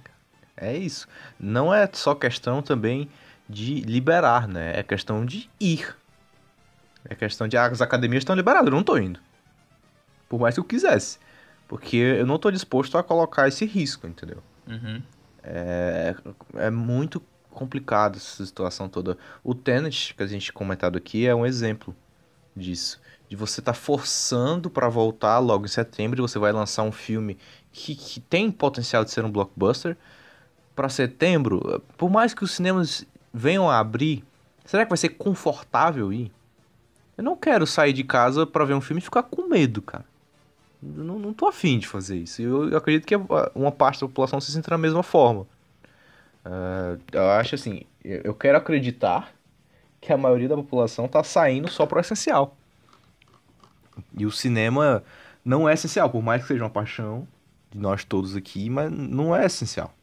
[0.57, 1.07] é isso.
[1.39, 3.09] Não é só questão também
[3.47, 4.79] de liberar, né?
[4.79, 5.95] É questão de ir.
[7.09, 9.19] É questão de ah, as academias estão liberadas, eu não estou indo.
[10.29, 11.19] Por mais que eu quisesse.
[11.67, 14.43] Porque eu não estou disposto a colocar esse risco, entendeu?
[14.67, 15.01] Uhum.
[15.43, 16.15] É,
[16.55, 19.17] é muito complicado essa situação toda.
[19.43, 21.95] O Tenet, que a gente comentado aqui, é um exemplo
[22.55, 22.99] disso.
[23.29, 27.37] De você estar tá forçando para voltar logo em setembro, você vai lançar um filme
[27.71, 29.97] que, que tem potencial de ser um blockbuster,
[30.75, 34.23] para setembro, por mais que os cinemas venham a abrir,
[34.65, 36.31] será que vai ser confortável ir?
[37.17, 40.05] Eu não quero sair de casa para ver um filme e ficar com medo, cara.
[40.83, 42.41] Não, não tô afim de fazer isso.
[42.41, 43.15] Eu, eu acredito que
[43.55, 45.47] uma parte da população se sinta da mesma forma.
[46.45, 49.33] Uh, eu acho assim, eu quero acreditar
[50.01, 52.57] que a maioria da população tá saindo só pro essencial.
[54.17, 55.03] E o cinema
[55.45, 57.27] não é essencial, por mais que seja uma paixão
[57.71, 59.95] de nós todos aqui, mas não é essencial.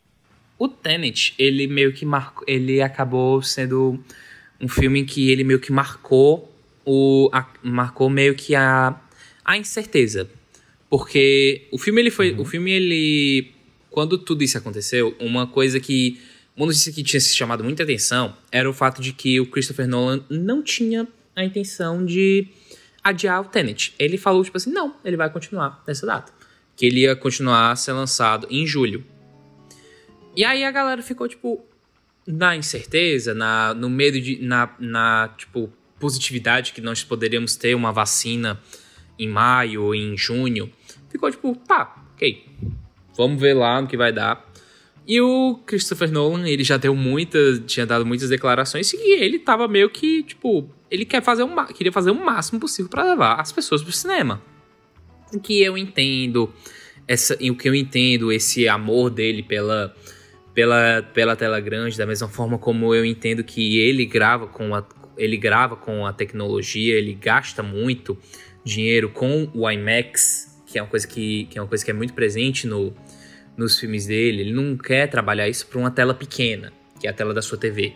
[0.59, 2.45] O Tenet, ele meio que marcou.
[2.47, 4.03] Ele acabou sendo
[4.61, 6.53] um filme que ele meio que marcou
[6.85, 7.31] o.
[7.33, 8.95] A, marcou meio que a,
[9.45, 10.29] a incerteza.
[10.91, 12.33] Porque o filme ele foi.
[12.33, 12.41] Uhum.
[12.41, 13.53] O filme ele.
[13.89, 16.21] Quando tudo isso aconteceu, uma coisa que.
[16.57, 19.87] Uma notícia que tinha se chamado muita atenção era o fato de que o Christopher
[19.87, 22.49] Nolan não tinha a intenção de
[23.03, 23.95] adiar o Tenet.
[23.99, 26.33] Ele falou, tipo assim, não, ele vai continuar nessa data.
[26.77, 29.05] Que ele ia continuar a ser lançado em julho.
[30.37, 31.65] E aí a galera ficou, tipo,
[32.27, 34.43] na incerteza, na, no medo de.
[34.43, 38.61] Na, na, tipo, positividade que nós poderíamos ter uma vacina
[39.19, 40.71] em maio ou em junho.
[41.11, 42.45] Ficou tipo, tá, ok.
[43.17, 44.49] Vamos ver lá no que vai dar.
[45.07, 49.67] E o Christopher Nolan, ele já deu muitas, tinha dado muitas declarações e ele tava
[49.67, 53.51] meio que, tipo, ele quer fazer um, queria fazer o máximo possível para levar as
[53.51, 54.41] pessoas pro cinema.
[55.35, 56.53] O que eu entendo,
[57.09, 59.95] essa, o que eu entendo esse amor dele pela
[60.55, 64.85] pela, pela tela grande, da mesma forma como eu entendo que ele grava com a,
[65.17, 68.19] ele grava com a tecnologia, ele gasta muito
[68.65, 71.95] dinheiro com o IMAX, que é uma coisa que, que é uma coisa que é
[71.95, 72.95] muito presente no,
[73.57, 74.43] nos filmes dele.
[74.43, 77.59] Ele não quer trabalhar isso para uma tela pequena, que é a tela da sua
[77.59, 77.95] TV.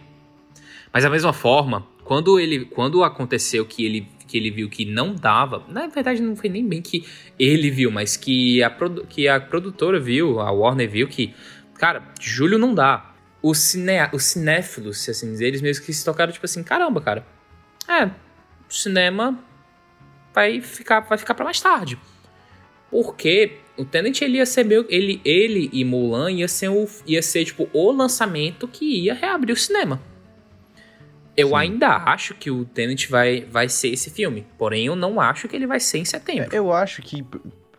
[0.93, 5.15] Mas da mesma forma, quando ele quando aconteceu que ele que ele viu que não
[5.15, 7.05] dava, na verdade não foi nem bem que
[7.39, 8.71] ele viu, mas que a,
[9.09, 11.35] que a produtora viu, a Warner viu que
[11.75, 13.13] Cara, julho não dá.
[13.43, 17.01] Os, cine, os cinéfilos, se assim dizer, eles mesmo que se tocaram, tipo assim, caramba,
[17.01, 17.27] cara.
[17.87, 19.39] É, o cinema
[20.33, 21.99] vai ficar, vai ficar pra mais tarde.
[22.95, 24.87] Porque o Tenet ele ia ser meio.
[24.89, 29.53] Ele, ele e Mulan ia ser, o, ia ser tipo o lançamento que ia reabrir
[29.53, 30.01] o cinema.
[31.37, 31.55] Eu Sim.
[31.57, 34.47] ainda acho que o Tenet vai, vai ser esse filme.
[34.57, 36.55] Porém, eu não acho que ele vai ser em setembro.
[36.55, 37.27] É, eu acho que,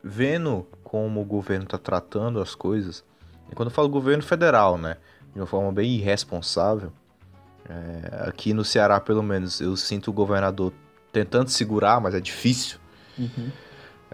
[0.04, 3.01] vendo como o governo tá tratando as coisas,
[3.49, 4.97] e quando eu falo governo federal, né?
[5.34, 6.91] De uma forma bem irresponsável.
[7.69, 10.73] É, aqui no Ceará, pelo menos, eu sinto o governador
[11.13, 12.80] tentando segurar, mas é difícil.
[13.17, 13.49] Uhum.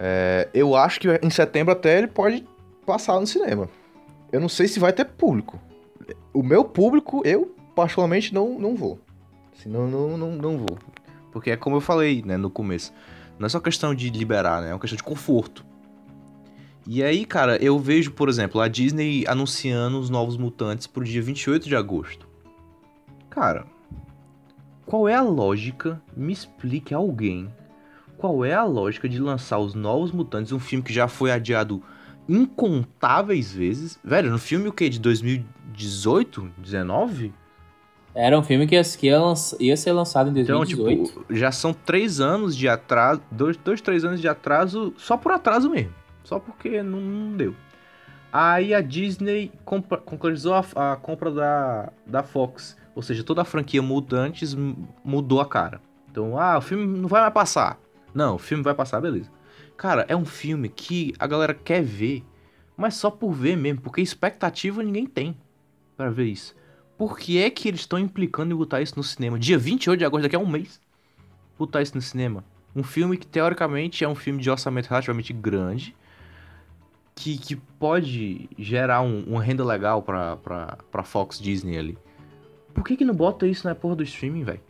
[0.04, 2.44] É, eu acho que em setembro até ele pode
[2.84, 3.68] passar no cinema.
[4.32, 5.60] Eu não sei se vai ter público.
[6.34, 8.98] O meu público, eu particularmente não, não vou.
[9.56, 10.76] Assim, não, não, não, não vou.
[11.30, 12.92] Porque é como eu falei né, no começo.
[13.38, 14.70] Não é só questão de liberar, né?
[14.70, 15.64] É uma questão de conforto.
[16.84, 21.22] E aí, cara, eu vejo, por exemplo, a Disney anunciando os novos mutantes pro dia
[21.22, 22.26] 28 de agosto.
[23.30, 23.66] Cara,
[24.84, 26.02] qual é a lógica?
[26.16, 27.48] Me explique alguém.
[28.22, 31.82] Qual é a lógica de lançar os novos mutantes, um filme que já foi adiado
[32.28, 33.98] incontáveis vezes?
[34.04, 34.88] Velho, no filme o que?
[34.88, 36.52] De 2018?
[36.56, 37.34] 19?
[38.14, 39.18] Era um filme que ia, que ia,
[39.58, 40.92] ia ser lançado em 2018.
[40.92, 45.16] Então, tipo, já são três anos de atraso, dois, dois, três anos de atraso, só
[45.16, 45.92] por atraso mesmo.
[46.22, 47.56] Só porque não, não deu.
[48.32, 52.76] Aí a Disney concretizou a, a, compra da, da Fox.
[52.94, 54.56] Ou seja, toda a franquia Mutantes
[55.02, 55.80] mudou a cara.
[56.08, 57.81] Então, ah, o filme não vai mais passar.
[58.14, 59.30] Não, o filme vai passar, beleza.
[59.76, 62.24] Cara, é um filme que a galera quer ver,
[62.76, 65.36] mas só por ver mesmo, porque expectativa ninguém tem
[65.96, 66.54] para ver isso.
[66.96, 69.38] Por que é que eles estão implicando em botar isso no cinema?
[69.38, 70.80] Dia 28 de agosto, daqui a um mês.
[71.58, 72.44] Botar isso no cinema.
[72.74, 75.94] Um filme que, teoricamente, é um filme de orçamento relativamente grande
[77.14, 81.98] que, que pode gerar um, uma renda legal pra, pra, pra Fox Disney ali.
[82.72, 84.60] Por que que não bota isso na porra do streaming, velho?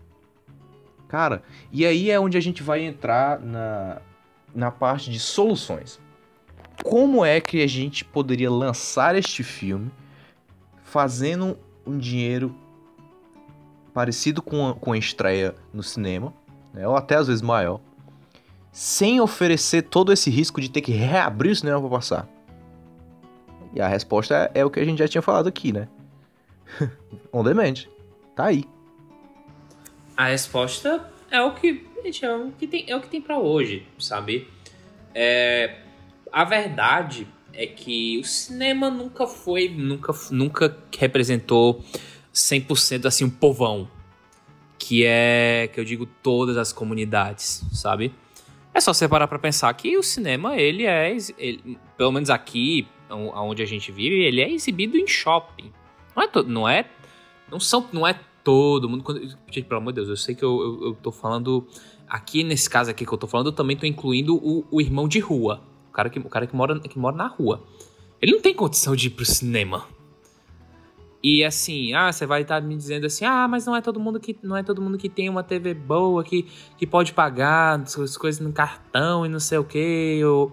[1.13, 4.01] Cara, e aí é onde a gente vai entrar na,
[4.55, 6.01] na parte de soluções.
[6.83, 9.93] Como é que a gente poderia lançar este filme
[10.83, 12.57] fazendo um dinheiro
[13.93, 16.33] parecido com a, com a estreia no cinema,
[16.73, 17.79] né, ou até às vezes maior,
[18.73, 22.29] sem oferecer todo esse risco de ter que reabrir o cinema para passar?
[23.75, 25.89] E a resposta é, é, o que a gente já tinha falado aqui, né?
[27.31, 27.85] On demand.
[28.35, 28.65] Tá aí.
[30.17, 33.39] A resposta é o que, gente, é o que tem, é o que tem para
[33.39, 34.49] hoje, sabe?
[35.15, 35.79] É,
[36.31, 41.85] a verdade é que o cinema nunca foi, nunca, nunca representou
[42.33, 43.89] 100% assim um povão,
[44.79, 48.13] que é, que eu digo todas as comunidades, sabe?
[48.75, 52.89] É só você parar pra pensar que o cinema, ele é, ele, pelo menos aqui,
[53.11, 55.71] onde a gente vive, ele é exibido em shopping.
[56.17, 56.87] Não é, não é,
[57.51, 59.03] não são, não é todo mundo.
[59.03, 61.67] Quando, gente, pelo amor de Deus, eu sei que eu, eu, eu, tô falando
[62.09, 65.09] aqui nesse caso aqui que eu tô falando, eu também tô incluindo o, o irmão
[65.09, 67.63] de rua, o cara que, o cara que mora, que mora na rua.
[68.21, 69.87] Ele não tem condição de ir pro cinema.
[71.23, 74.01] E assim, ah, você vai estar tá me dizendo assim, ah, mas não é todo
[74.01, 77.81] mundo que não é todo mundo que tem uma TV boa, que, que pode pagar
[77.81, 80.53] as coisas no cartão e não sei o que, ou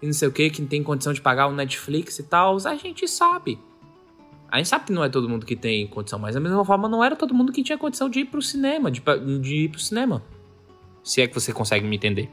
[0.00, 2.56] e não sei o que, que não tem condição de pagar o Netflix e tal.
[2.64, 3.58] A gente sabe.
[4.56, 6.88] A gente sabe que não é todo mundo que tem condição, mas da mesma forma
[6.88, 9.02] não era todo mundo que tinha condição de ir pro cinema, de,
[9.42, 10.22] de ir pro cinema.
[11.04, 12.30] Se é que você consegue me entender.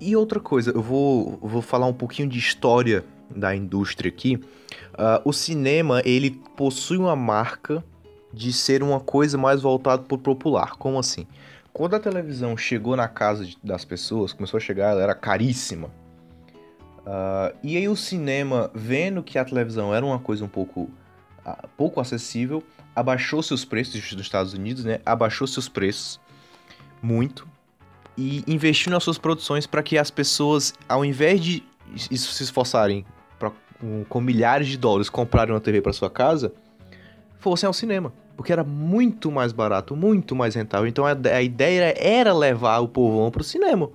[0.00, 4.36] E outra coisa, eu vou, vou falar um pouquinho de história da indústria aqui.
[4.36, 7.84] Uh, o cinema, ele possui uma marca
[8.32, 10.76] de ser uma coisa mais voltada para o popular.
[10.78, 11.26] Como assim?
[11.70, 15.90] Quando a televisão chegou na casa das pessoas, começou a chegar, ela era caríssima.
[17.06, 20.82] Uh, e aí o cinema, vendo que a televisão era uma coisa um pouco,
[21.44, 22.62] uh, pouco acessível,
[22.96, 25.00] abaixou seus preços, dos Estados Unidos, né?
[25.04, 26.18] Abaixou seus preços
[27.02, 27.46] muito
[28.16, 31.62] e investiu nas suas produções para que as pessoas, ao invés de
[31.96, 33.04] se esforçarem
[33.38, 36.52] para com, com milhares de dólares comprarem uma TV para sua casa,
[37.38, 38.12] fossem ao cinema.
[38.36, 40.88] Porque era muito mais barato, muito mais rentável.
[40.88, 43.90] Então a, a ideia era levar o povão pro cinema.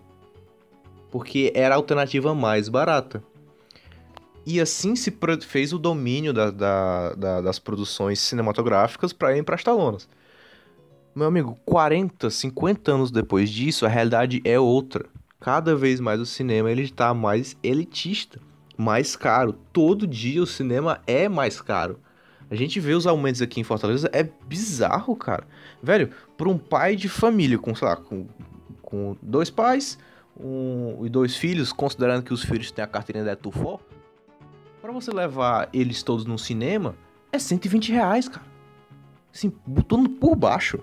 [1.12, 3.24] Porque era a alternativa mais barata.
[4.46, 9.56] E assim se fez o domínio da, da, da, das produções cinematográficas para ir para
[9.56, 10.08] as talonas.
[11.16, 15.06] Meu amigo, 40, 50 anos depois disso, a realidade é outra.
[15.40, 18.40] Cada vez mais o cinema ele está mais elitista,
[18.78, 19.54] mais caro.
[19.74, 22.00] Todo dia o cinema é mais caro.
[22.50, 25.46] A gente vê os aumentos aqui em Fortaleza, é bizarro, cara.
[25.84, 28.26] Velho, para um pai de família com, sei lá, com,
[28.82, 29.98] com dois pais
[30.40, 33.80] um, e dois filhos, considerando que os filhos têm a carteirinha da Etufó,
[34.82, 36.96] para você levar eles todos no cinema,
[37.32, 38.46] é 120 reais, cara.
[39.34, 40.80] Assim, botando por baixo.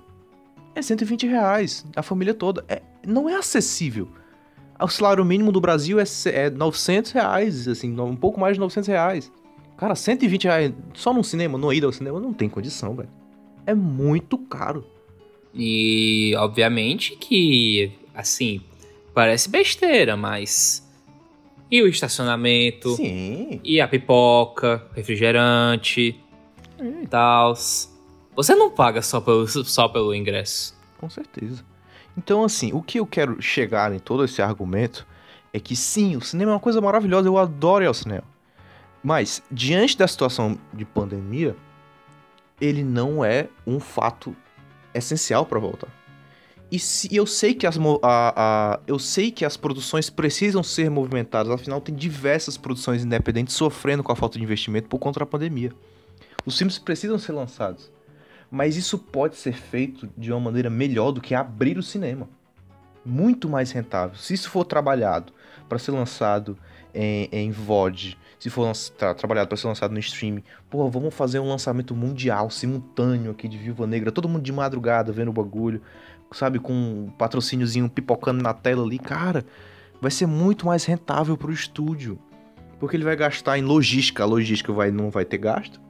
[0.75, 1.85] É 120 reais.
[1.97, 2.65] A família toda.
[2.69, 4.09] É, não é acessível.
[4.79, 8.89] O salário mínimo do Brasil é, é 900 reais, assim, um pouco mais de 900
[8.89, 9.33] reais.
[9.77, 13.09] Cara, 120 reais só num cinema, no ida ao cinema, não tem condição, velho.
[13.65, 14.85] É muito caro.
[15.55, 18.61] E, obviamente, que, assim,
[19.17, 20.87] parece besteira, mas.
[21.71, 22.95] E o estacionamento?
[22.97, 23.63] Sim.
[23.65, 26.23] E a pipoca, refrigerante
[26.79, 27.55] e tal.
[28.37, 30.77] Você não paga só pelo, só pelo ingresso.
[30.99, 31.65] Com certeza.
[32.17, 35.07] Então, assim, o que eu quero chegar em todo esse argumento
[35.51, 38.25] é que sim, o cinema é uma coisa maravilhosa, eu adoro ir ao cinema.
[39.03, 41.57] Mas, diante da situação de pandemia,
[42.61, 44.37] ele não é um fato
[44.93, 45.89] essencial para voltar.
[46.71, 50.91] E se eu sei que as a, a, eu sei que as produções precisam ser
[50.91, 55.27] movimentadas, afinal tem diversas produções independentes sofrendo com a falta de investimento por conta da
[55.27, 55.73] pandemia.
[56.45, 57.91] Os filmes precisam ser lançados,
[58.51, 62.29] mas isso pode ser feito de uma maneira melhor do que abrir o cinema.
[63.05, 64.17] Muito mais rentável.
[64.17, 65.33] Se isso for trabalhado
[65.69, 66.59] para ser lançado
[66.93, 71.39] em, em VOD, se for tra trabalhado para ser lançado no streaming, pô, vamos fazer
[71.39, 75.81] um lançamento mundial, simultâneo aqui de Viúva Negra, todo mundo de madrugada vendo o bagulho,
[76.33, 79.45] sabe, com um patrocíniozinho pipocando na tela ali, cara,
[80.01, 82.19] vai ser muito mais rentável pro estúdio.
[82.79, 85.81] Porque ele vai gastar em logística, a logística vai, não vai ter gasto.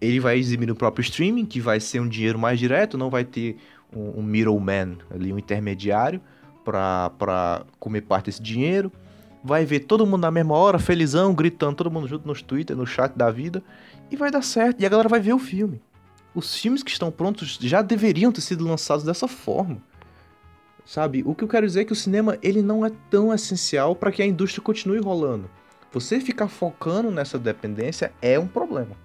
[0.00, 3.24] Ele vai exibir no próprio streaming, que vai ser um dinheiro mais direto, não vai
[3.24, 3.56] ter
[3.94, 6.20] um, um middleman ali, um intermediário,
[6.64, 8.92] para comer parte desse dinheiro
[9.42, 12.86] vai ver todo mundo na mesma hora, felizão, gritando, todo mundo junto nos Twitter, no
[12.86, 13.62] chat da vida,
[14.10, 14.80] e vai dar certo.
[14.80, 15.80] E a galera vai ver o filme.
[16.34, 19.78] Os filmes que estão prontos já deveriam ter sido lançados dessa forma.
[20.84, 21.22] Sabe?
[21.24, 24.10] O que eu quero dizer é que o cinema ele não é tão essencial para
[24.10, 25.48] que a indústria continue rolando.
[25.92, 28.96] Você ficar focando nessa dependência é um problema.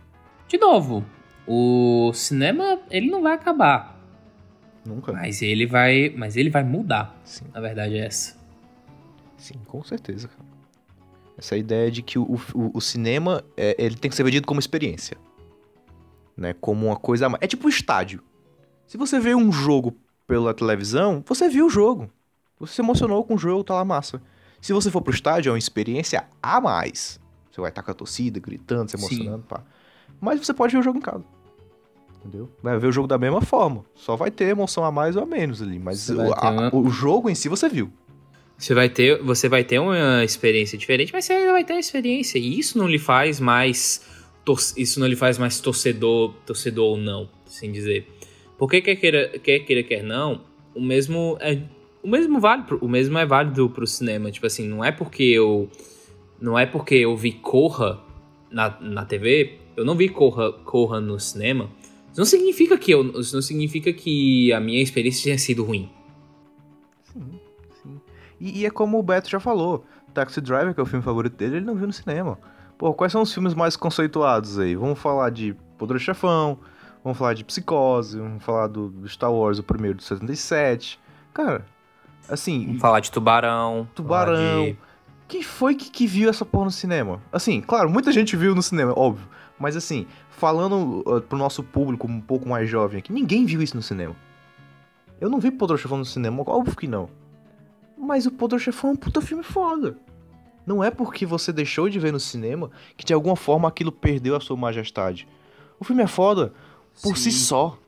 [0.48, 1.06] De novo,
[1.46, 4.00] o cinema ele não vai acabar.
[4.86, 5.12] Nunca.
[5.12, 7.20] Mas ele vai, mas ele vai mudar.
[7.26, 7.46] Sim.
[7.54, 8.38] A verdade é essa.
[9.38, 10.48] Sim, com certeza, cara.
[11.38, 12.24] Essa ideia de que o,
[12.56, 15.18] o, o cinema é, ele tem que ser vendido como experiência.
[16.38, 16.54] Né?
[16.54, 17.28] Como uma coisa.
[17.42, 18.22] É tipo um estádio.
[18.86, 19.96] Se você vê um jogo
[20.28, 22.10] pela televisão, você viu o jogo.
[22.60, 24.22] Você se emocionou com o jogo, tá lá massa.
[24.62, 27.20] Se você for pro estádio, é uma experiência a mais.
[27.52, 29.48] Você vai estar com a torcida, gritando, se emocionando, Sim.
[29.48, 29.64] pá.
[30.20, 31.24] Mas você pode ver o jogo em casa.
[32.20, 32.50] Entendeu?
[32.62, 33.86] Vai ver o jogo da mesma forma.
[33.96, 35.80] Só vai ter emoção a mais ou a menos ali.
[35.80, 37.92] Mas o, a, o jogo em si você viu.
[38.58, 41.80] Você vai ter, você vai ter uma experiência diferente, mas você ainda vai ter a
[41.80, 42.40] experiência.
[42.40, 44.02] E isso não lhe faz mais.
[44.76, 48.08] Isso não lhe faz mais torcedor, torcedor ou não, assim dizer.
[48.58, 50.42] Porque quer queira, quer queira, quer não,
[50.74, 51.62] o mesmo é.
[52.04, 54.32] O mesmo vale, o mesmo é válido pro cinema.
[54.32, 55.70] Tipo assim, não é porque eu.
[56.40, 58.00] Não é porque eu vi Corra
[58.52, 61.70] na, na TV, eu não vi Corra, Corra no cinema.
[62.12, 63.20] Isso não significa que eu.
[63.20, 65.90] Isso não significa que a minha experiência tenha sido ruim.
[67.14, 67.40] Sim.
[68.40, 71.36] E, e, é como o Beto já falou, Taxi Driver, que é o filme favorito
[71.36, 72.40] dele, ele não viu no cinema.
[72.78, 74.76] Pô, quais são os filmes mais conceituados aí?
[74.76, 76.60] Vamos falar de Poder Chefão,
[77.04, 81.00] vamos falar de Psicose, vamos falar do, do, Star Wars, o primeiro de 77.
[81.34, 81.66] Cara,
[82.30, 82.66] assim...
[82.68, 83.88] Vamos falar de Tubarão.
[83.96, 84.66] Tubarão.
[84.66, 84.78] De...
[85.28, 87.20] Quem foi que, que viu essa porra no cinema?
[87.32, 89.28] Assim, claro, muita gente viu no cinema, óbvio.
[89.60, 93.76] Mas assim, falando uh, pro nosso público um pouco mais jovem aqui, ninguém viu isso
[93.76, 94.16] no cinema.
[95.20, 97.10] Eu não vi Poder Chefão no cinema, óbvio que não.
[97.98, 99.98] Mas o Poder Chefão é um puta filme foda.
[100.68, 104.36] Não é porque você deixou de ver no cinema que de alguma forma aquilo perdeu
[104.36, 105.26] a sua majestade.
[105.80, 106.54] O filme é foda
[107.02, 107.32] por Sim.
[107.32, 107.80] si só.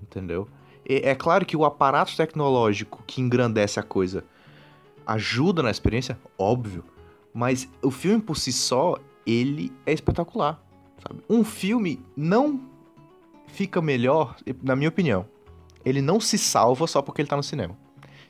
[0.00, 0.46] Entendeu?
[0.88, 4.22] É, é claro que o aparato tecnológico que engrandece a coisa
[5.04, 6.84] ajuda na experiência, óbvio.
[7.34, 8.96] Mas o filme por si só,
[9.26, 10.62] ele é espetacular.
[11.04, 11.20] Sabe?
[11.28, 12.60] Um filme não
[13.48, 15.26] fica melhor, na minha opinião.
[15.84, 17.76] Ele não se salva só porque ele tá no cinema.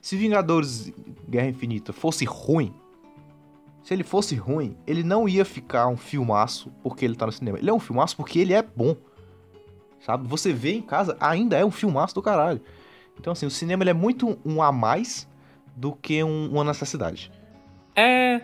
[0.01, 0.91] Se Vingadores
[1.29, 2.73] Guerra Infinita fosse ruim,
[3.87, 7.57] Se ele fosse ruim, ele não ia ficar um filmaço porque ele tá no cinema.
[7.57, 8.97] Ele é um filmaço porque ele é bom.
[10.01, 10.27] Sabe?
[10.27, 12.61] Você vê em casa, ainda é um filmaço do caralho.
[13.17, 15.29] Então, assim, o cinema ele é muito um a mais
[15.77, 17.31] do que um, uma necessidade.
[17.95, 18.41] É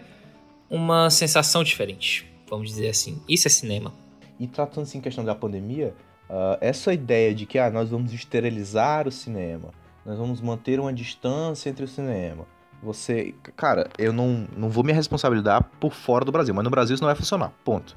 [0.71, 3.21] uma sensação diferente, vamos dizer assim.
[3.29, 3.93] Isso é cinema.
[4.39, 5.93] E tratando-se em questão da pandemia,
[6.31, 9.71] uh, essa ideia de que ah, nós vamos esterilizar o cinema,
[10.07, 12.47] nós vamos manter uma distância entre o cinema,
[12.83, 13.35] você.
[13.57, 17.03] Cara, eu não, não vou me responsabilizar por fora do Brasil, mas no Brasil isso
[17.03, 17.53] não vai funcionar.
[17.65, 17.97] Ponto.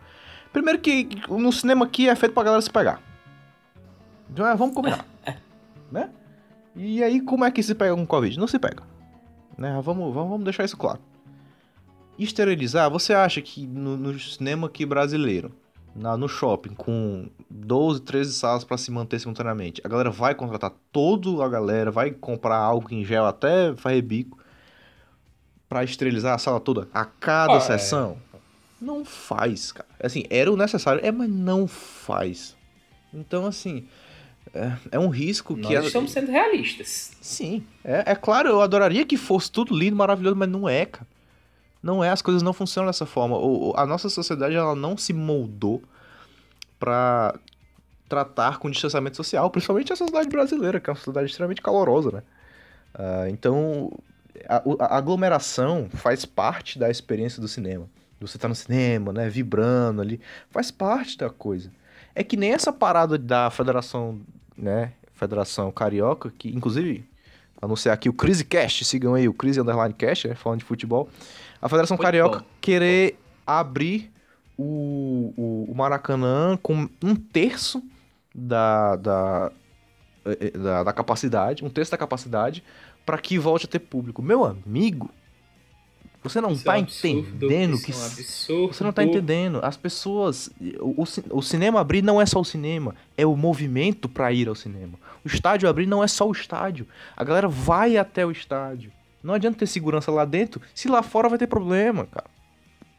[0.53, 3.01] Primeiro que no cinema aqui é feito pra galera se pegar.
[4.29, 5.05] Então é, vamos combinar.
[5.91, 6.09] né?
[6.75, 8.37] E aí, como é que se pega com Covid?
[8.37, 8.83] Não se pega.
[9.57, 9.71] Né?
[9.83, 10.99] Vamos, vamos, vamos deixar isso claro.
[12.17, 15.51] Esterilizar, você acha que no, no cinema aqui brasileiro,
[15.93, 20.71] na, no shopping, com 12, 13 salas para se manter simultaneamente, a galera vai contratar
[20.91, 24.37] toda a galera, vai comprar algo em gel até fazer bico
[25.67, 28.17] para esterilizar a sala toda a cada ah, sessão?
[28.33, 28.37] É.
[28.81, 29.87] Não faz, cara.
[30.01, 32.55] Assim, era o necessário, é, mas não faz.
[33.13, 33.87] Então, assim,
[34.53, 35.75] é, é um risco Nós que...
[35.75, 37.13] Nós estamos sendo realistas.
[37.21, 41.07] Sim, é, é claro, eu adoraria que fosse tudo lindo, maravilhoso, mas não é, cara.
[41.81, 43.37] Não é, as coisas não funcionam dessa forma.
[43.37, 45.83] O, a nossa sociedade, ela não se moldou
[46.79, 47.35] para
[48.09, 52.23] tratar com distanciamento social, principalmente a sociedade brasileira, que é uma sociedade extremamente calorosa, né?
[52.95, 53.91] Uh, então,
[54.47, 57.87] a, a, aglomeração faz parte da experiência do cinema.
[58.19, 60.19] Você tá no cinema, né, vibrando ali,
[60.49, 61.71] faz parte da coisa.
[62.13, 64.19] É que nem essa parada da Federação,
[64.57, 67.05] né, Federação Carioca, que inclusive
[67.61, 71.09] anunciar aqui o Crise Cast, sigam aí o Crise Underline Cast, né, falando de futebol.
[71.61, 74.11] A Federação Carioca querer abrir
[74.57, 77.83] o, o, o, Maracanã com um terço
[78.33, 79.51] da, da,
[80.25, 82.63] eh, eh, da, da capacidade, um terço da capacidade,
[83.05, 84.21] para que volte a ter público.
[84.21, 85.09] Meu amigo,
[86.23, 87.91] você não isso tá é um entendendo que.
[87.91, 88.73] É um absurdo.
[88.73, 89.59] Você não tá entendendo.
[89.61, 90.49] As pessoas.
[90.79, 94.47] O, o, o, cinema abrir não é só o cinema, é o movimento para ir
[94.47, 94.97] ao cinema.
[95.23, 96.87] O estádio abrir não é só o estádio.
[97.15, 98.91] A galera vai até o estádio.
[99.21, 102.29] Não adianta ter segurança lá dentro, se lá fora vai ter problema, cara.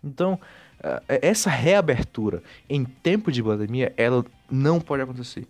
[0.03, 0.39] Então,
[0.83, 5.47] é, essa reabertura em tempo de pandemia, ela não pode acontecer.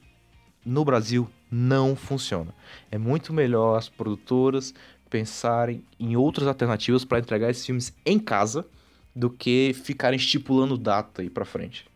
[0.65, 2.55] No Brasil, não funciona.
[2.91, 4.75] É muito melhor as produtoras
[5.09, 8.67] pensarem em outras alternativas para entregar esses filmes em casa
[9.15, 11.87] do que ficarem estipulando data aí para frente.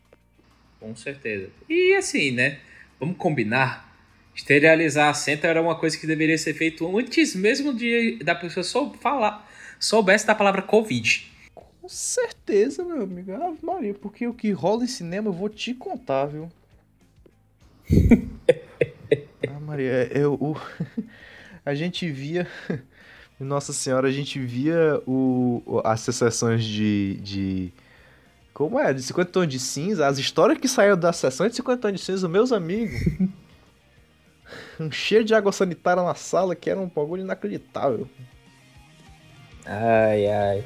[0.78, 1.50] Com certeza.
[1.68, 2.60] E assim, né?
[2.98, 3.90] Vamos combinar.
[4.34, 8.64] Esterilizar a senta era uma coisa que deveria ser feito antes mesmo de da pessoa
[8.64, 9.46] só falar,
[9.78, 11.30] soubesse da palavra Covid.
[11.54, 13.32] Com certeza, meu amigo.
[13.32, 16.50] Ave Maria, porque o que rola em cinema eu vou te contar, viu?
[19.70, 20.56] Maria, eu, o,
[21.64, 22.44] a gente via.
[23.38, 27.72] Nossa Senhora, a gente via o, as sessões de, de.
[28.52, 28.92] Como é?
[28.92, 32.04] De 50 tons de cinza, as histórias que saíram das sessões de 50 tons de
[32.04, 33.00] cinza, meus amigos.
[34.80, 38.08] um cheiro de água sanitária na sala que era um bagulho inacreditável.
[39.64, 40.64] Ai, ai.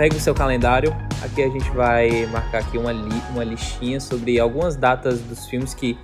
[0.00, 0.96] Pegue o seu calendário.
[1.22, 5.74] Aqui a gente vai marcar aqui uma, li uma listinha sobre algumas datas dos filmes
[5.74, 5.98] que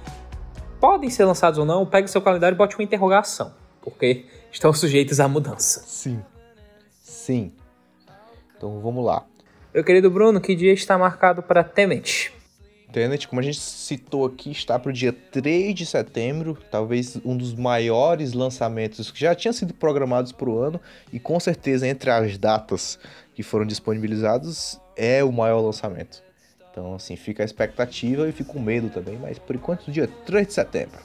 [0.79, 1.87] podem ser lançados ou não.
[1.87, 5.83] Pegue o seu calendário e bote uma interrogação, porque estão sujeitos à mudança.
[5.87, 6.23] Sim.
[7.03, 7.55] Sim.
[8.55, 9.25] Então vamos lá.
[9.73, 12.36] Meu querido Bruno, que dia está marcado para Tenet?
[12.93, 17.37] Tenet, como a gente citou aqui, está para o dia 3 de setembro, talvez um
[17.37, 20.81] dos maiores lançamentos que já tinham sido programados para o ano,
[21.13, 22.99] e com certeza entre as datas
[23.35, 26.23] que foram disponibilizados é o maior lançamento.
[26.71, 30.47] Então, assim, fica a expectativa e fica com medo também, mas por enquanto, dia 3
[30.47, 30.99] de setembro.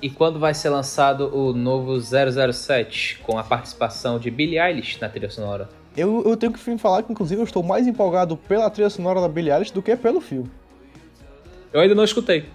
[0.00, 5.08] E quando vai ser lançado o novo 007 com a participação de Billie Eilish na
[5.08, 5.68] trilha sonora?
[5.96, 9.28] Eu, eu tenho que falar que, inclusive, eu estou mais empolgado pela trilha sonora da
[9.28, 10.50] Billie Eilish do que pelo filme.
[11.72, 12.46] Eu ainda não escutei.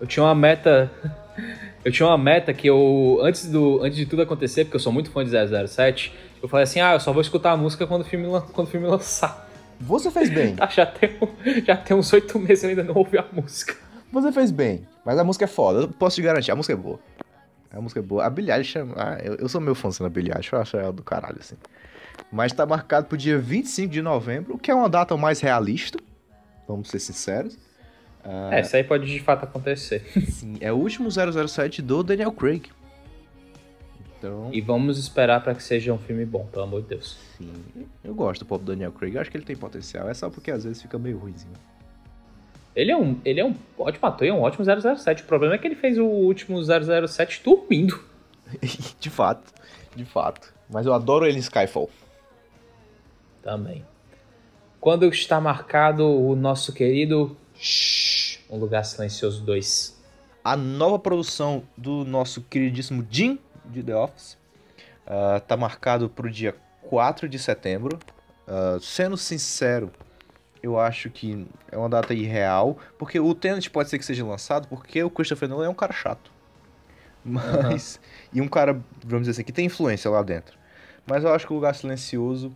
[0.00, 0.90] Eu tinha uma meta.
[1.84, 3.18] eu tinha uma meta que eu.
[3.22, 6.64] Antes, do, antes de tudo acontecer, porque eu sou muito fã de 007, eu falei
[6.64, 9.48] assim, ah, eu só vou escutar a música quando o filme, quando o filme lançar.
[9.80, 10.54] Você fez bem.
[10.54, 11.18] Tá, já, tem,
[11.66, 13.76] já tem uns oito meses eu ainda não ouvi a música.
[14.12, 16.76] Você fez bem, mas a música é foda, eu posso te garantir, a música é
[16.76, 17.00] boa.
[17.72, 18.24] A música é boa.
[18.24, 20.92] A Billie Eilish, ah, eu, eu, sou meu fã da Billie Eilish, eu acho ela
[20.92, 21.56] do caralho, assim.
[22.30, 25.98] Mas tá marcado pro dia 25 de novembro, que é uma data mais realista,
[26.66, 27.56] vamos ser sinceros.
[28.24, 30.02] Ah, É, isso aí pode de fato acontecer.
[30.30, 32.70] sim, é o último 007 do Daniel Craig.
[34.18, 37.18] Então, E vamos esperar pra que seja um filme bom, pelo amor de Deus.
[37.36, 37.52] sim,
[38.02, 40.50] eu gosto do pop Daniel Craig, eu acho que ele tem potencial, é só porque
[40.50, 41.52] às vezes fica meio ruimzinho.
[42.74, 45.22] Ele é um, ele é um ótimo ator e é um ótimo 007.
[45.22, 48.00] O problema é que ele fez o último 007 dormindo.
[48.98, 49.52] de fato,
[49.94, 50.52] de fato.
[50.68, 51.88] Mas eu adoro ele em Skyfall.
[53.44, 53.86] Também.
[54.80, 60.02] Quando está marcado o nosso querido Shhh, Um Lugar Silencioso 2.
[60.42, 64.38] A nova produção do nosso queridíssimo Jim de The Office
[65.46, 67.98] tá marcado para o dia 4 de setembro.
[68.46, 69.90] Ah, sendo sincero,
[70.62, 74.68] eu acho que é uma data irreal, porque o Tenet pode ser que seja lançado,
[74.68, 76.30] porque o Christopher Nolan é um cara chato.
[77.24, 78.00] Mas.
[78.32, 80.58] E um cara, vamos dizer assim, que tem influência lá dentro.
[81.06, 82.52] Mas eu acho que o Lugar Silencioso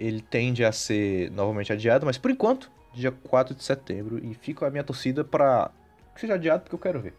[0.00, 4.18] ele tende a ser novamente adiado, mas por enquanto, dia 4 de setembro.
[4.24, 5.70] E fica a minha torcida para
[6.14, 7.14] que seja adiado, porque eu quero ver.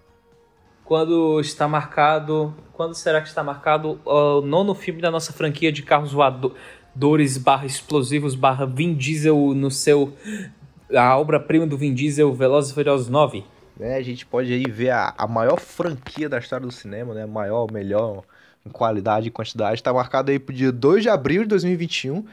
[0.84, 2.54] Quando está marcado.
[2.74, 7.66] Quando será que está marcado o nono filme da nossa franquia de carros voadores barra
[7.66, 10.14] explosivos barra Vin Diesel no seu.
[10.94, 13.46] A obra-prima do Vin Diesel, Velozes e Furiosos 9?
[13.82, 17.26] né, a gente pode aí ver a, a maior franquia da história do cinema, né?
[17.26, 18.24] Maior, melhor
[18.64, 19.76] em qualidade e quantidade.
[19.76, 22.24] Está marcado aí pro dia 2 de abril de 2021.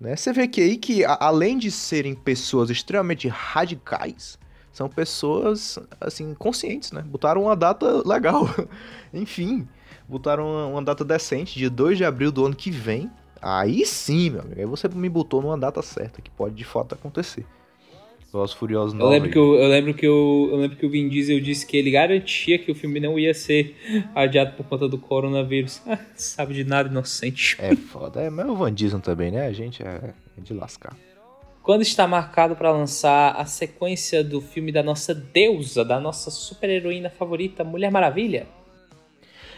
[0.00, 0.14] Né?
[0.14, 4.38] Você vê que aí que, além de serem pessoas extremamente radicais,
[4.72, 7.00] são pessoas, assim, conscientes, né?
[7.00, 8.46] Botaram uma data legal.
[9.12, 9.66] Enfim,
[10.06, 13.10] botaram uma, uma data decente, dia 2 de abril do ano que vem.
[13.40, 14.60] Aí sim, meu amigo.
[14.60, 17.46] Aí você me botou numa data certa, que pode de fato acontecer.
[18.32, 19.14] Velozes Furiosos Eu 9.
[19.14, 21.76] lembro, que o, eu, lembro que o, eu lembro que o Vin Diesel disse que
[21.76, 23.76] ele garantia que o filme não ia ser
[24.14, 25.80] adiado por conta do coronavírus.
[25.88, 27.56] Ah, Sabe de nada, inocente.
[27.60, 28.20] É foda.
[28.20, 29.46] É, mas o Van Diesel também, né?
[29.46, 30.96] A gente é, é de lascar.
[31.62, 37.10] Quando está marcado para lançar a sequência do filme da nossa deusa, da nossa super-heroína
[37.10, 38.46] favorita, Mulher Maravilha?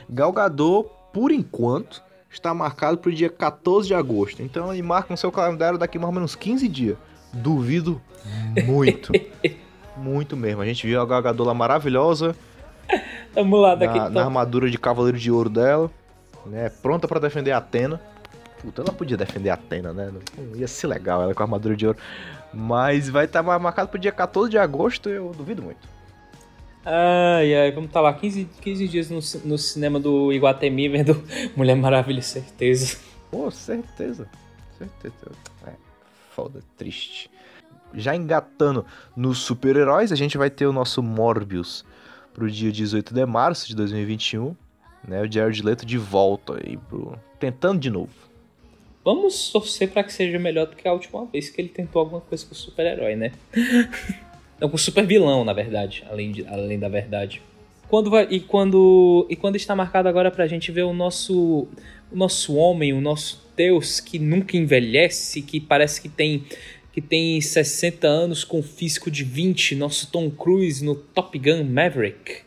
[0.08, 4.42] Gal Gadot, por enquanto, está marcado para o dia 14 de agosto.
[4.42, 6.96] Então ele marca no seu calendário daqui mais ou menos 15 dias.
[7.32, 8.00] Duvido
[8.64, 9.12] muito.
[9.96, 10.62] muito mesmo.
[10.62, 12.34] A gente viu a lá maravilhosa,
[13.34, 15.90] Vamos lá, daqui na, na armadura de cavaleiro de ouro dela,
[16.46, 16.70] né?
[16.82, 18.00] Pronta para defender a Atena.
[18.60, 20.10] Puta, ela podia defender a Atena, né?
[20.36, 21.98] Não ia ser legal ela com a armadura de ouro.
[22.52, 25.86] Mas vai estar marcado pro dia 14 de agosto, eu duvido muito.
[26.84, 31.22] Ai, ai, vamos estar lá 15, 15 dias no, no cinema do Iguatemi vendo
[31.54, 32.96] Mulher Maravilha, certeza.
[33.30, 34.26] Pô, certeza.
[34.78, 35.14] Certeza.
[36.38, 37.28] Foda, triste.
[37.92, 38.86] Já engatando
[39.16, 41.84] nos super-heróis, a gente vai ter o nosso Morbius
[42.32, 44.54] pro dia 18 de março de 2021.
[45.02, 47.18] Né, o Jared Leto de volta aí pro...
[47.40, 48.12] Tentando de novo.
[49.04, 52.20] Vamos torcer para que seja melhor do que a última vez que ele tentou alguma
[52.20, 53.32] coisa com o super-herói, né?
[54.60, 57.42] Não, com o super-vilão, na verdade, além, de, além da verdade.
[57.88, 61.66] Quando vai, e, quando, e quando está marcado agora pra gente ver o nosso,
[62.10, 66.44] o nosso homem, o nosso Deus que nunca envelhece, que parece que tem,
[66.92, 72.42] que tem 60 anos com físico de 20, nosso Tom Cruise no Top Gun Maverick.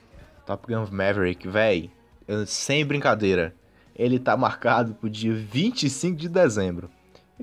[0.46, 1.90] Top Gun Maverick, véi.
[2.46, 3.54] Sem brincadeira.
[3.96, 6.90] Ele tá marcado pro dia 25 de dezembro.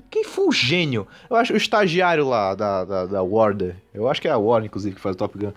[0.09, 1.07] Quem foi o gênio?
[1.29, 3.75] Eu acho o estagiário lá da, da, da Warner.
[3.93, 5.51] Eu acho que é a Warner, inclusive, que faz o Top Gun.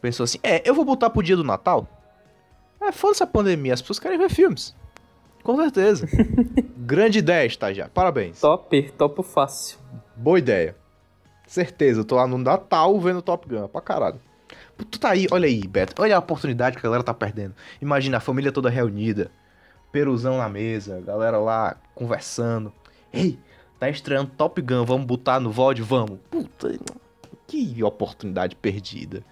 [0.00, 1.88] Pensou assim: é, eu vou botar pro dia do Natal?
[2.80, 4.74] É, foda-se a pandemia, as pessoas querem ver filmes.
[5.42, 6.06] Com certeza.
[6.76, 7.92] Grande ideia, estagiário.
[7.92, 8.40] Parabéns.
[8.40, 9.78] Top, topo fácil.
[10.16, 10.76] Boa ideia.
[11.46, 14.20] Certeza, eu tô lá no Natal vendo Top Gun, pra caralho.
[14.90, 16.00] Tu tá aí, olha aí, Beto.
[16.00, 17.54] Olha a oportunidade que a galera tá perdendo.
[17.82, 19.30] Imagina a família toda reunida.
[19.92, 22.72] Peruzão na mesa, galera lá conversando.
[23.12, 23.38] Ei,
[23.78, 25.82] tá estreando Top Gun, vamos botar no VOD?
[25.82, 26.18] Vamos.
[26.30, 26.78] Puta,
[27.46, 29.24] que oportunidade perdida.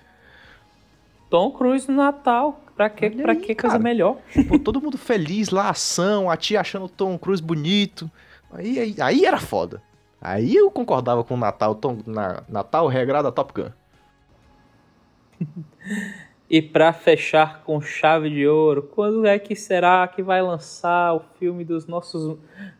[1.28, 2.60] Tom Cruise no Natal.
[2.76, 3.82] Pra que, Olha pra aí, que coisa cara.
[3.82, 4.18] melhor?
[4.48, 8.08] Pô, todo mundo feliz lá, ação, a tia achando o Tom Cruise bonito.
[8.52, 9.82] Aí, aí, aí era foda.
[10.20, 13.70] Aí eu concordava com o Natal, Tom, na, Natal regrado a Top Gun.
[16.50, 21.20] E pra fechar com chave de ouro, quando é que será que vai lançar o
[21.38, 22.38] filme dos nossos.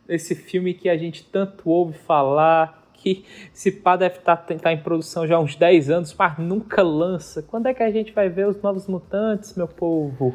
[0.08, 4.78] Esse filme que a gente tanto ouve falar, que se pá deve estar tá, em
[4.78, 7.42] produção já há uns 10 anos, mas nunca lança.
[7.42, 10.34] Quando é que a gente vai ver os novos mutantes, meu povo?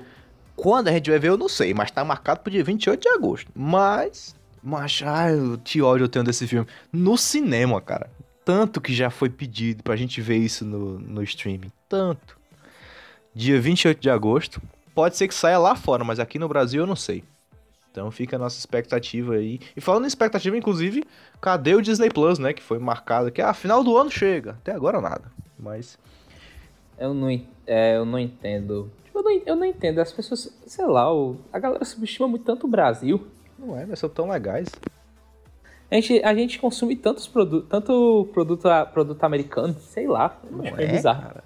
[0.55, 3.09] Quando a gente vai ver, eu não sei, mas tá marcado pro dia 28 de
[3.09, 3.51] agosto.
[3.55, 4.35] Mas.
[4.61, 5.33] Mas, ai,
[5.63, 6.67] que ódio eu tenho desse filme.
[6.91, 8.09] No cinema, cara.
[8.45, 11.71] Tanto que já foi pedido pra gente ver isso no, no streaming.
[11.89, 12.37] Tanto.
[13.35, 14.61] Dia 28 de agosto.
[14.93, 17.23] Pode ser que saia lá fora, mas aqui no Brasil eu não sei.
[17.93, 19.59] Então fica a nossa expectativa aí.
[19.77, 21.03] E falando em expectativa, inclusive,
[21.39, 22.51] cadê o Disney Plus, né?
[22.51, 24.53] Que foi marcado que ah, final do ano chega.
[24.53, 25.31] Até agora nada.
[25.59, 25.99] Mas
[26.97, 27.29] Eu não,
[27.67, 28.91] é, eu não entendo.
[29.05, 29.99] Tipo, eu, não, eu não entendo.
[29.99, 31.05] As pessoas, sei lá,
[31.53, 33.27] a galera subestima muito tanto o Brasil.
[33.59, 34.69] Não é, mas são tão legais.
[35.91, 40.41] A gente, a gente consome tantos produtos, tanto produto, produto americano, sei lá.
[40.49, 41.21] Não é, bizarro.
[41.21, 41.43] Cara.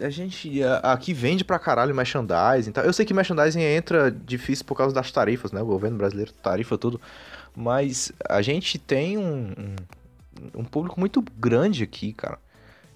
[0.00, 2.72] A gente aqui vende pra caralho merchandising.
[2.72, 2.82] Tá?
[2.82, 5.60] Eu sei que merchandising entra difícil por causa das tarifas, né?
[5.60, 7.00] O governo brasileiro tarifa tudo.
[7.54, 12.38] Mas a gente tem um, um, um público muito grande aqui, cara.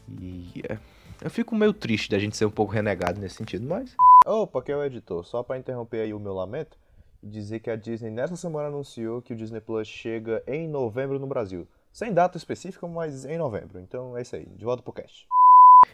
[0.09, 0.79] E é,
[1.23, 3.95] eu fico meio triste da gente ser um pouco renegado nesse sentido, mas.
[4.27, 5.25] Opa, que é o editor.
[5.25, 6.77] Só para interromper aí o meu lamento
[7.23, 11.19] e dizer que a Disney nessa semana anunciou que o Disney Plus chega em novembro
[11.19, 11.67] no Brasil.
[11.93, 13.79] Sem data específica, mas em novembro.
[13.81, 14.47] Então é isso aí.
[14.47, 15.27] De volta pro cast.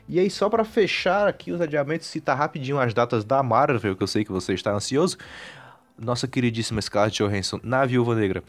[0.09, 4.03] E aí, só para fechar aqui os adiamentos, citar rapidinho as datas da Marvel, que
[4.03, 5.17] eu sei que você está ansioso.
[5.99, 8.43] Nossa queridíssima Scarlett Johansson na Viúva Negra,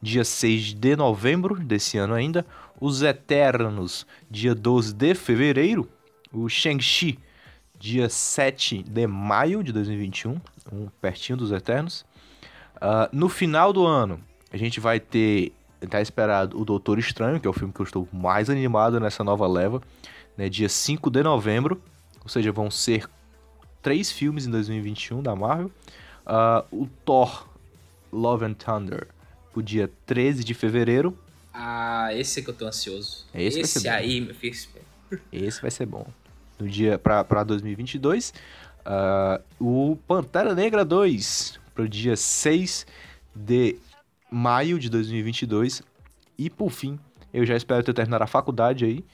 [0.00, 2.46] dia 6 de novembro desse ano ainda.
[2.80, 5.88] Os Eternos, dia 12 de fevereiro
[6.34, 7.18] o Shang-Chi,
[7.78, 10.40] dia 7 de maio de 2021,
[10.72, 12.04] um pertinho dos Eternos.
[12.76, 14.20] Uh, no final do ano,
[14.52, 15.52] a gente vai ter,
[15.88, 19.22] tá esperado, o Doutor Estranho, que é o filme que eu estou mais animado nessa
[19.22, 19.80] nova leva,
[20.36, 21.80] né, dia 5 de novembro,
[22.22, 23.08] ou seja, vão ser
[23.82, 25.70] três filmes em 2021 da Marvel.
[26.26, 27.46] Uh, o Thor
[28.12, 29.06] Love and Thunder,
[29.54, 31.16] o dia 13 de fevereiro.
[31.52, 33.26] Ah, esse é que eu tô ansioso.
[33.34, 34.56] Esse, esse aí, meu filho.
[35.30, 36.06] Esse vai ser bom
[36.58, 38.32] no dia para 2022.
[38.80, 39.42] Uh,
[39.92, 42.86] o Pantera Negra 2 para o dia 6
[43.34, 43.76] de
[44.30, 45.82] maio de 2022.
[46.36, 46.98] E por fim,
[47.32, 49.04] eu já espero ter terminado a faculdade aí.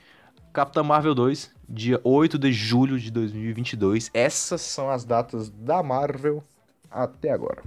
[0.52, 4.10] Capitã Marvel 2, dia 8 de julho de 2022.
[4.12, 6.42] Essas são as datas da Marvel
[6.90, 7.62] até agora.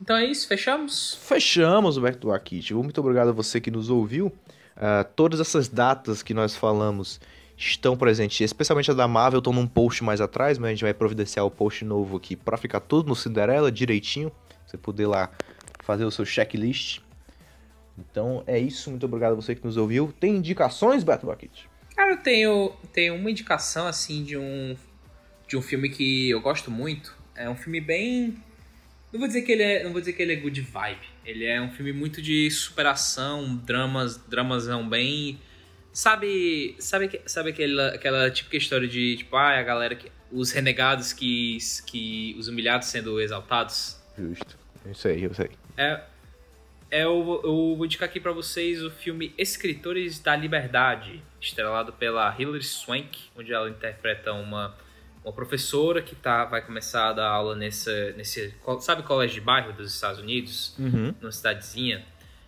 [0.00, 1.14] Então é isso, fechamos?
[1.14, 2.72] Fechamos, Humberto Akit.
[2.72, 4.26] Muito obrigado a você que nos ouviu.
[4.28, 7.20] Uh, todas essas datas que nós falamos
[7.58, 10.94] estão presentes, especialmente a da Marvel, estão num post mais atrás, mas a gente vai
[10.94, 14.32] providenciar o post novo aqui para ficar tudo no Cinderela direitinho,
[14.66, 15.30] você poder lá
[15.80, 17.00] fazer o seu checklist.
[17.98, 20.12] Então é isso, muito obrigado a você que nos ouviu.
[20.18, 21.66] Tem indicações, Beto Bucket?
[21.96, 24.76] Cara, eu tenho, tenho uma indicação assim de um
[25.46, 27.14] de um filme que eu gosto muito.
[27.34, 28.42] É um filme bem
[29.14, 31.06] não vou dizer que ele é, não vou dizer que ele é good vibe.
[31.24, 35.38] Ele é um filme muito de superação, dramas, dramas bem
[35.92, 40.10] Sabe, sabe, sabe aquela, aquela típica história de, tipo, ah, a galera que.
[40.32, 41.58] Os renegados que.
[41.86, 44.02] que os humilhados sendo exaltados?
[44.18, 44.58] Justo.
[44.90, 45.50] Isso aí, eu sei.
[45.76, 46.02] É.
[46.94, 52.32] é eu, eu vou indicar aqui para vocês o filme Escritores da Liberdade, estrelado pela
[52.38, 54.72] Hilary Swank, onde ela interpreta uma,
[55.24, 58.54] uma professora que tá, vai começar a dar aula nessa, nesse.
[58.80, 60.76] Sabe, colégio de bairro dos Estados Unidos?
[60.78, 61.12] Uhum.
[61.20, 62.04] Numa cidadezinha.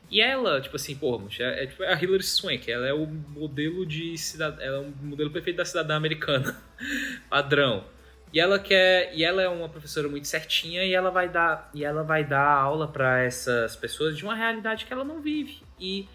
[0.09, 3.05] E ela, tipo assim, porra, é, é, tipo, é a Hilary Swank, ela é o
[3.05, 4.57] modelo de cidad...
[4.61, 6.57] ela é o modelo perfeito da cidadã americana,
[7.29, 7.85] padrão.
[8.37, 11.83] E ela quer, e ela é uma professora muito certinha e ela vai dar, e
[11.83, 15.63] ela vai dar aula para essas pessoas de uma realidade que ela não vive.
[15.81, 16.07] E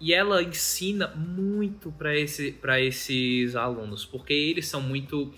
[0.00, 5.32] e ela ensina muito para esse, para esses alunos, porque eles são muito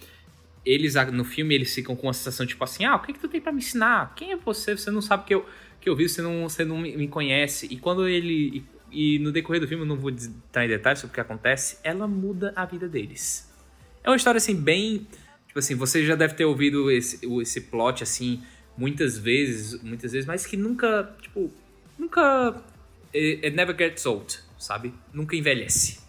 [0.64, 3.29] eles no filme eles ficam com uma sensação tipo assim: "Ah, o que que tu
[3.29, 4.14] tem para me ensinar?
[4.14, 4.75] Quem é você?
[4.75, 5.45] Você não sabe que eu
[5.79, 7.68] que eu vi, você não, você não me conhece.
[7.70, 8.64] E quando ele.
[8.91, 11.20] E, e no decorrer do filme, eu não vou entrar em detalhes sobre o que
[11.20, 13.53] acontece, ela muda a vida deles.
[14.03, 15.07] É uma história assim, bem.
[15.55, 18.43] Tipo assim, você já deve ter ouvido esse, esse plot assim
[18.77, 21.49] muitas vezes, muitas vezes, mas que nunca, tipo,
[21.97, 22.61] nunca.
[23.15, 24.93] It, it never gets old, sabe?
[25.13, 26.01] Nunca envelhece.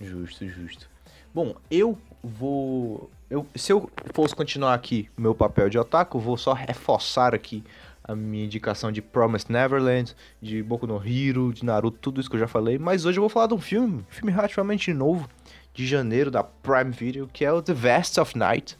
[0.00, 0.88] Justo, justo.
[1.34, 3.10] Bom, eu vou.
[3.28, 7.64] Eu, se eu fosse continuar aqui meu papel de otaku, vou só reforçar aqui
[8.04, 12.36] a minha indicação de Promised Neverland, de Boku no Hero, de Naruto, tudo isso que
[12.36, 12.78] eu já falei.
[12.78, 15.28] Mas hoje eu vou falar de um filme, filme relativamente novo,
[15.76, 18.78] de janeiro, da Prime Video, que é o The Vast of Night.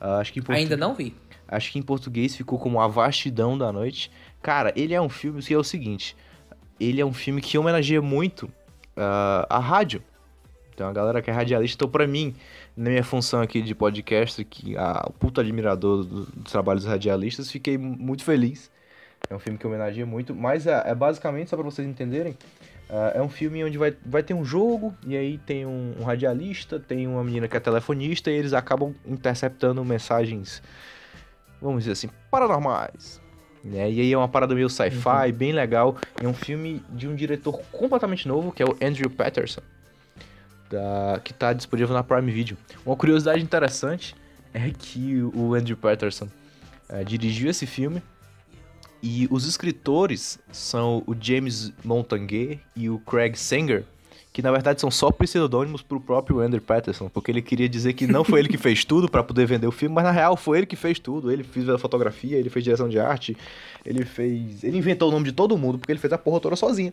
[0.00, 0.58] Uh, acho que portu...
[0.58, 1.14] Ainda não vi.
[1.46, 4.10] Acho que em português ficou como A Vastidão da Noite.
[4.40, 6.16] Cara, ele é um filme que é o seguinte:
[6.80, 8.46] ele é um filme que homenageia muito
[8.96, 10.02] uh, a rádio.
[10.74, 12.34] Então a galera que é radialista, então pra mim,
[12.74, 17.76] na minha função aqui de podcast, que a puta admirador dos do trabalhos radialistas, fiquei
[17.76, 18.70] muito feliz.
[19.28, 22.36] É um filme que homenageia muito, mas é, é basicamente, só para vocês entenderem,
[22.90, 26.04] uh, é um filme onde vai, vai ter um jogo, e aí tem um, um,
[26.04, 30.62] radialista, tem uma menina que é telefonista, e eles acabam interceptando mensagens,
[31.60, 33.20] vamos dizer assim, paranormais.
[33.64, 33.90] Né?
[33.90, 35.32] E aí é uma parada meio sci-fi, uhum.
[35.32, 35.96] bem legal.
[36.20, 39.62] É um filme de um diretor completamente novo, que é o Andrew Patterson
[40.72, 42.56] da, que está disponível na Prime Video.
[42.84, 44.16] Uma curiosidade interessante
[44.54, 46.28] é que o Andrew Patterson
[46.88, 48.02] é, dirigiu esse filme
[49.02, 53.84] e os escritores são o James Montague e o Craig Sanger,
[54.32, 58.06] que na verdade são só pseudônimos pro próprio Andrew Patterson, porque ele queria dizer que
[58.06, 60.58] não foi ele que fez tudo para poder vender o filme, mas na real foi
[60.58, 61.32] ele que fez tudo.
[61.32, 63.36] Ele fez a fotografia, ele fez direção de arte,
[63.84, 64.62] ele fez.
[64.62, 66.92] Ele inventou o nome de todo mundo, porque ele fez a porra toda sozinho.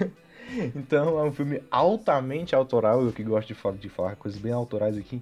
[0.76, 4.52] então é um filme altamente autoral, eu que gosto de falar, de falar coisas bem
[4.52, 5.20] autorais aqui,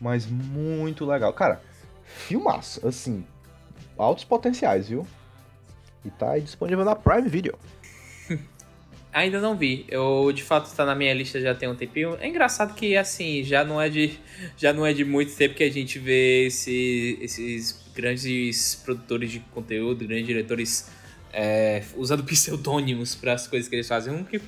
[0.00, 1.32] mas muito legal.
[1.34, 1.60] Cara,
[2.02, 3.24] filmaço, assim,
[4.00, 5.06] altos potenciais, viu?
[6.04, 7.58] E tá aí disponível na Prime Video.
[9.12, 9.84] Ainda não vi.
[9.88, 12.16] Eu de fato está na minha lista já tem um tempinho.
[12.20, 14.18] É engraçado que assim, já não é de
[14.56, 19.40] já não é de muito tempo que a gente vê esse, esses grandes produtores de
[19.40, 20.90] conteúdo, grandes diretores
[21.32, 24.14] é, usando pseudônimos para as coisas que eles fazem.
[24.14, 24.40] Um que,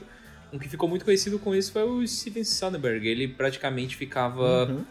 [0.52, 3.06] um que ficou muito conhecido com isso foi o Steven Soderbergh.
[3.06, 4.84] Ele praticamente ficava uhum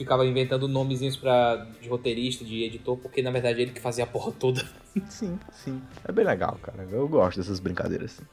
[0.00, 4.06] ficava inventando nomezinhos pra, de roteirista, de editor, porque na verdade ele que fazia a
[4.06, 4.66] porra toda.
[5.08, 5.80] Sim, sim.
[6.04, 6.84] É bem legal, cara.
[6.90, 8.14] Eu gosto dessas brincadeiras.
[8.18, 8.28] Assim.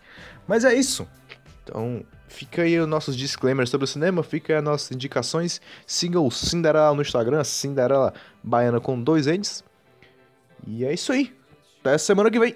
[0.48, 1.08] Mas é isso.
[1.64, 5.62] Então, fica aí os nossos disclaimers sobre o cinema, fica aí as nossas indicações.
[5.86, 8.12] Siga o Cinderela no Instagram, Cinderela
[8.42, 9.64] Baiana com dois N's.
[10.66, 11.32] E é isso aí.
[11.82, 12.56] Até semana que vem.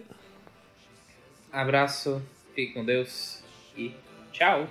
[1.52, 2.22] Abraço,
[2.56, 3.44] fique com Deus
[3.78, 3.94] e
[4.32, 4.68] tchau.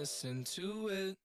[0.00, 1.16] Listen to it.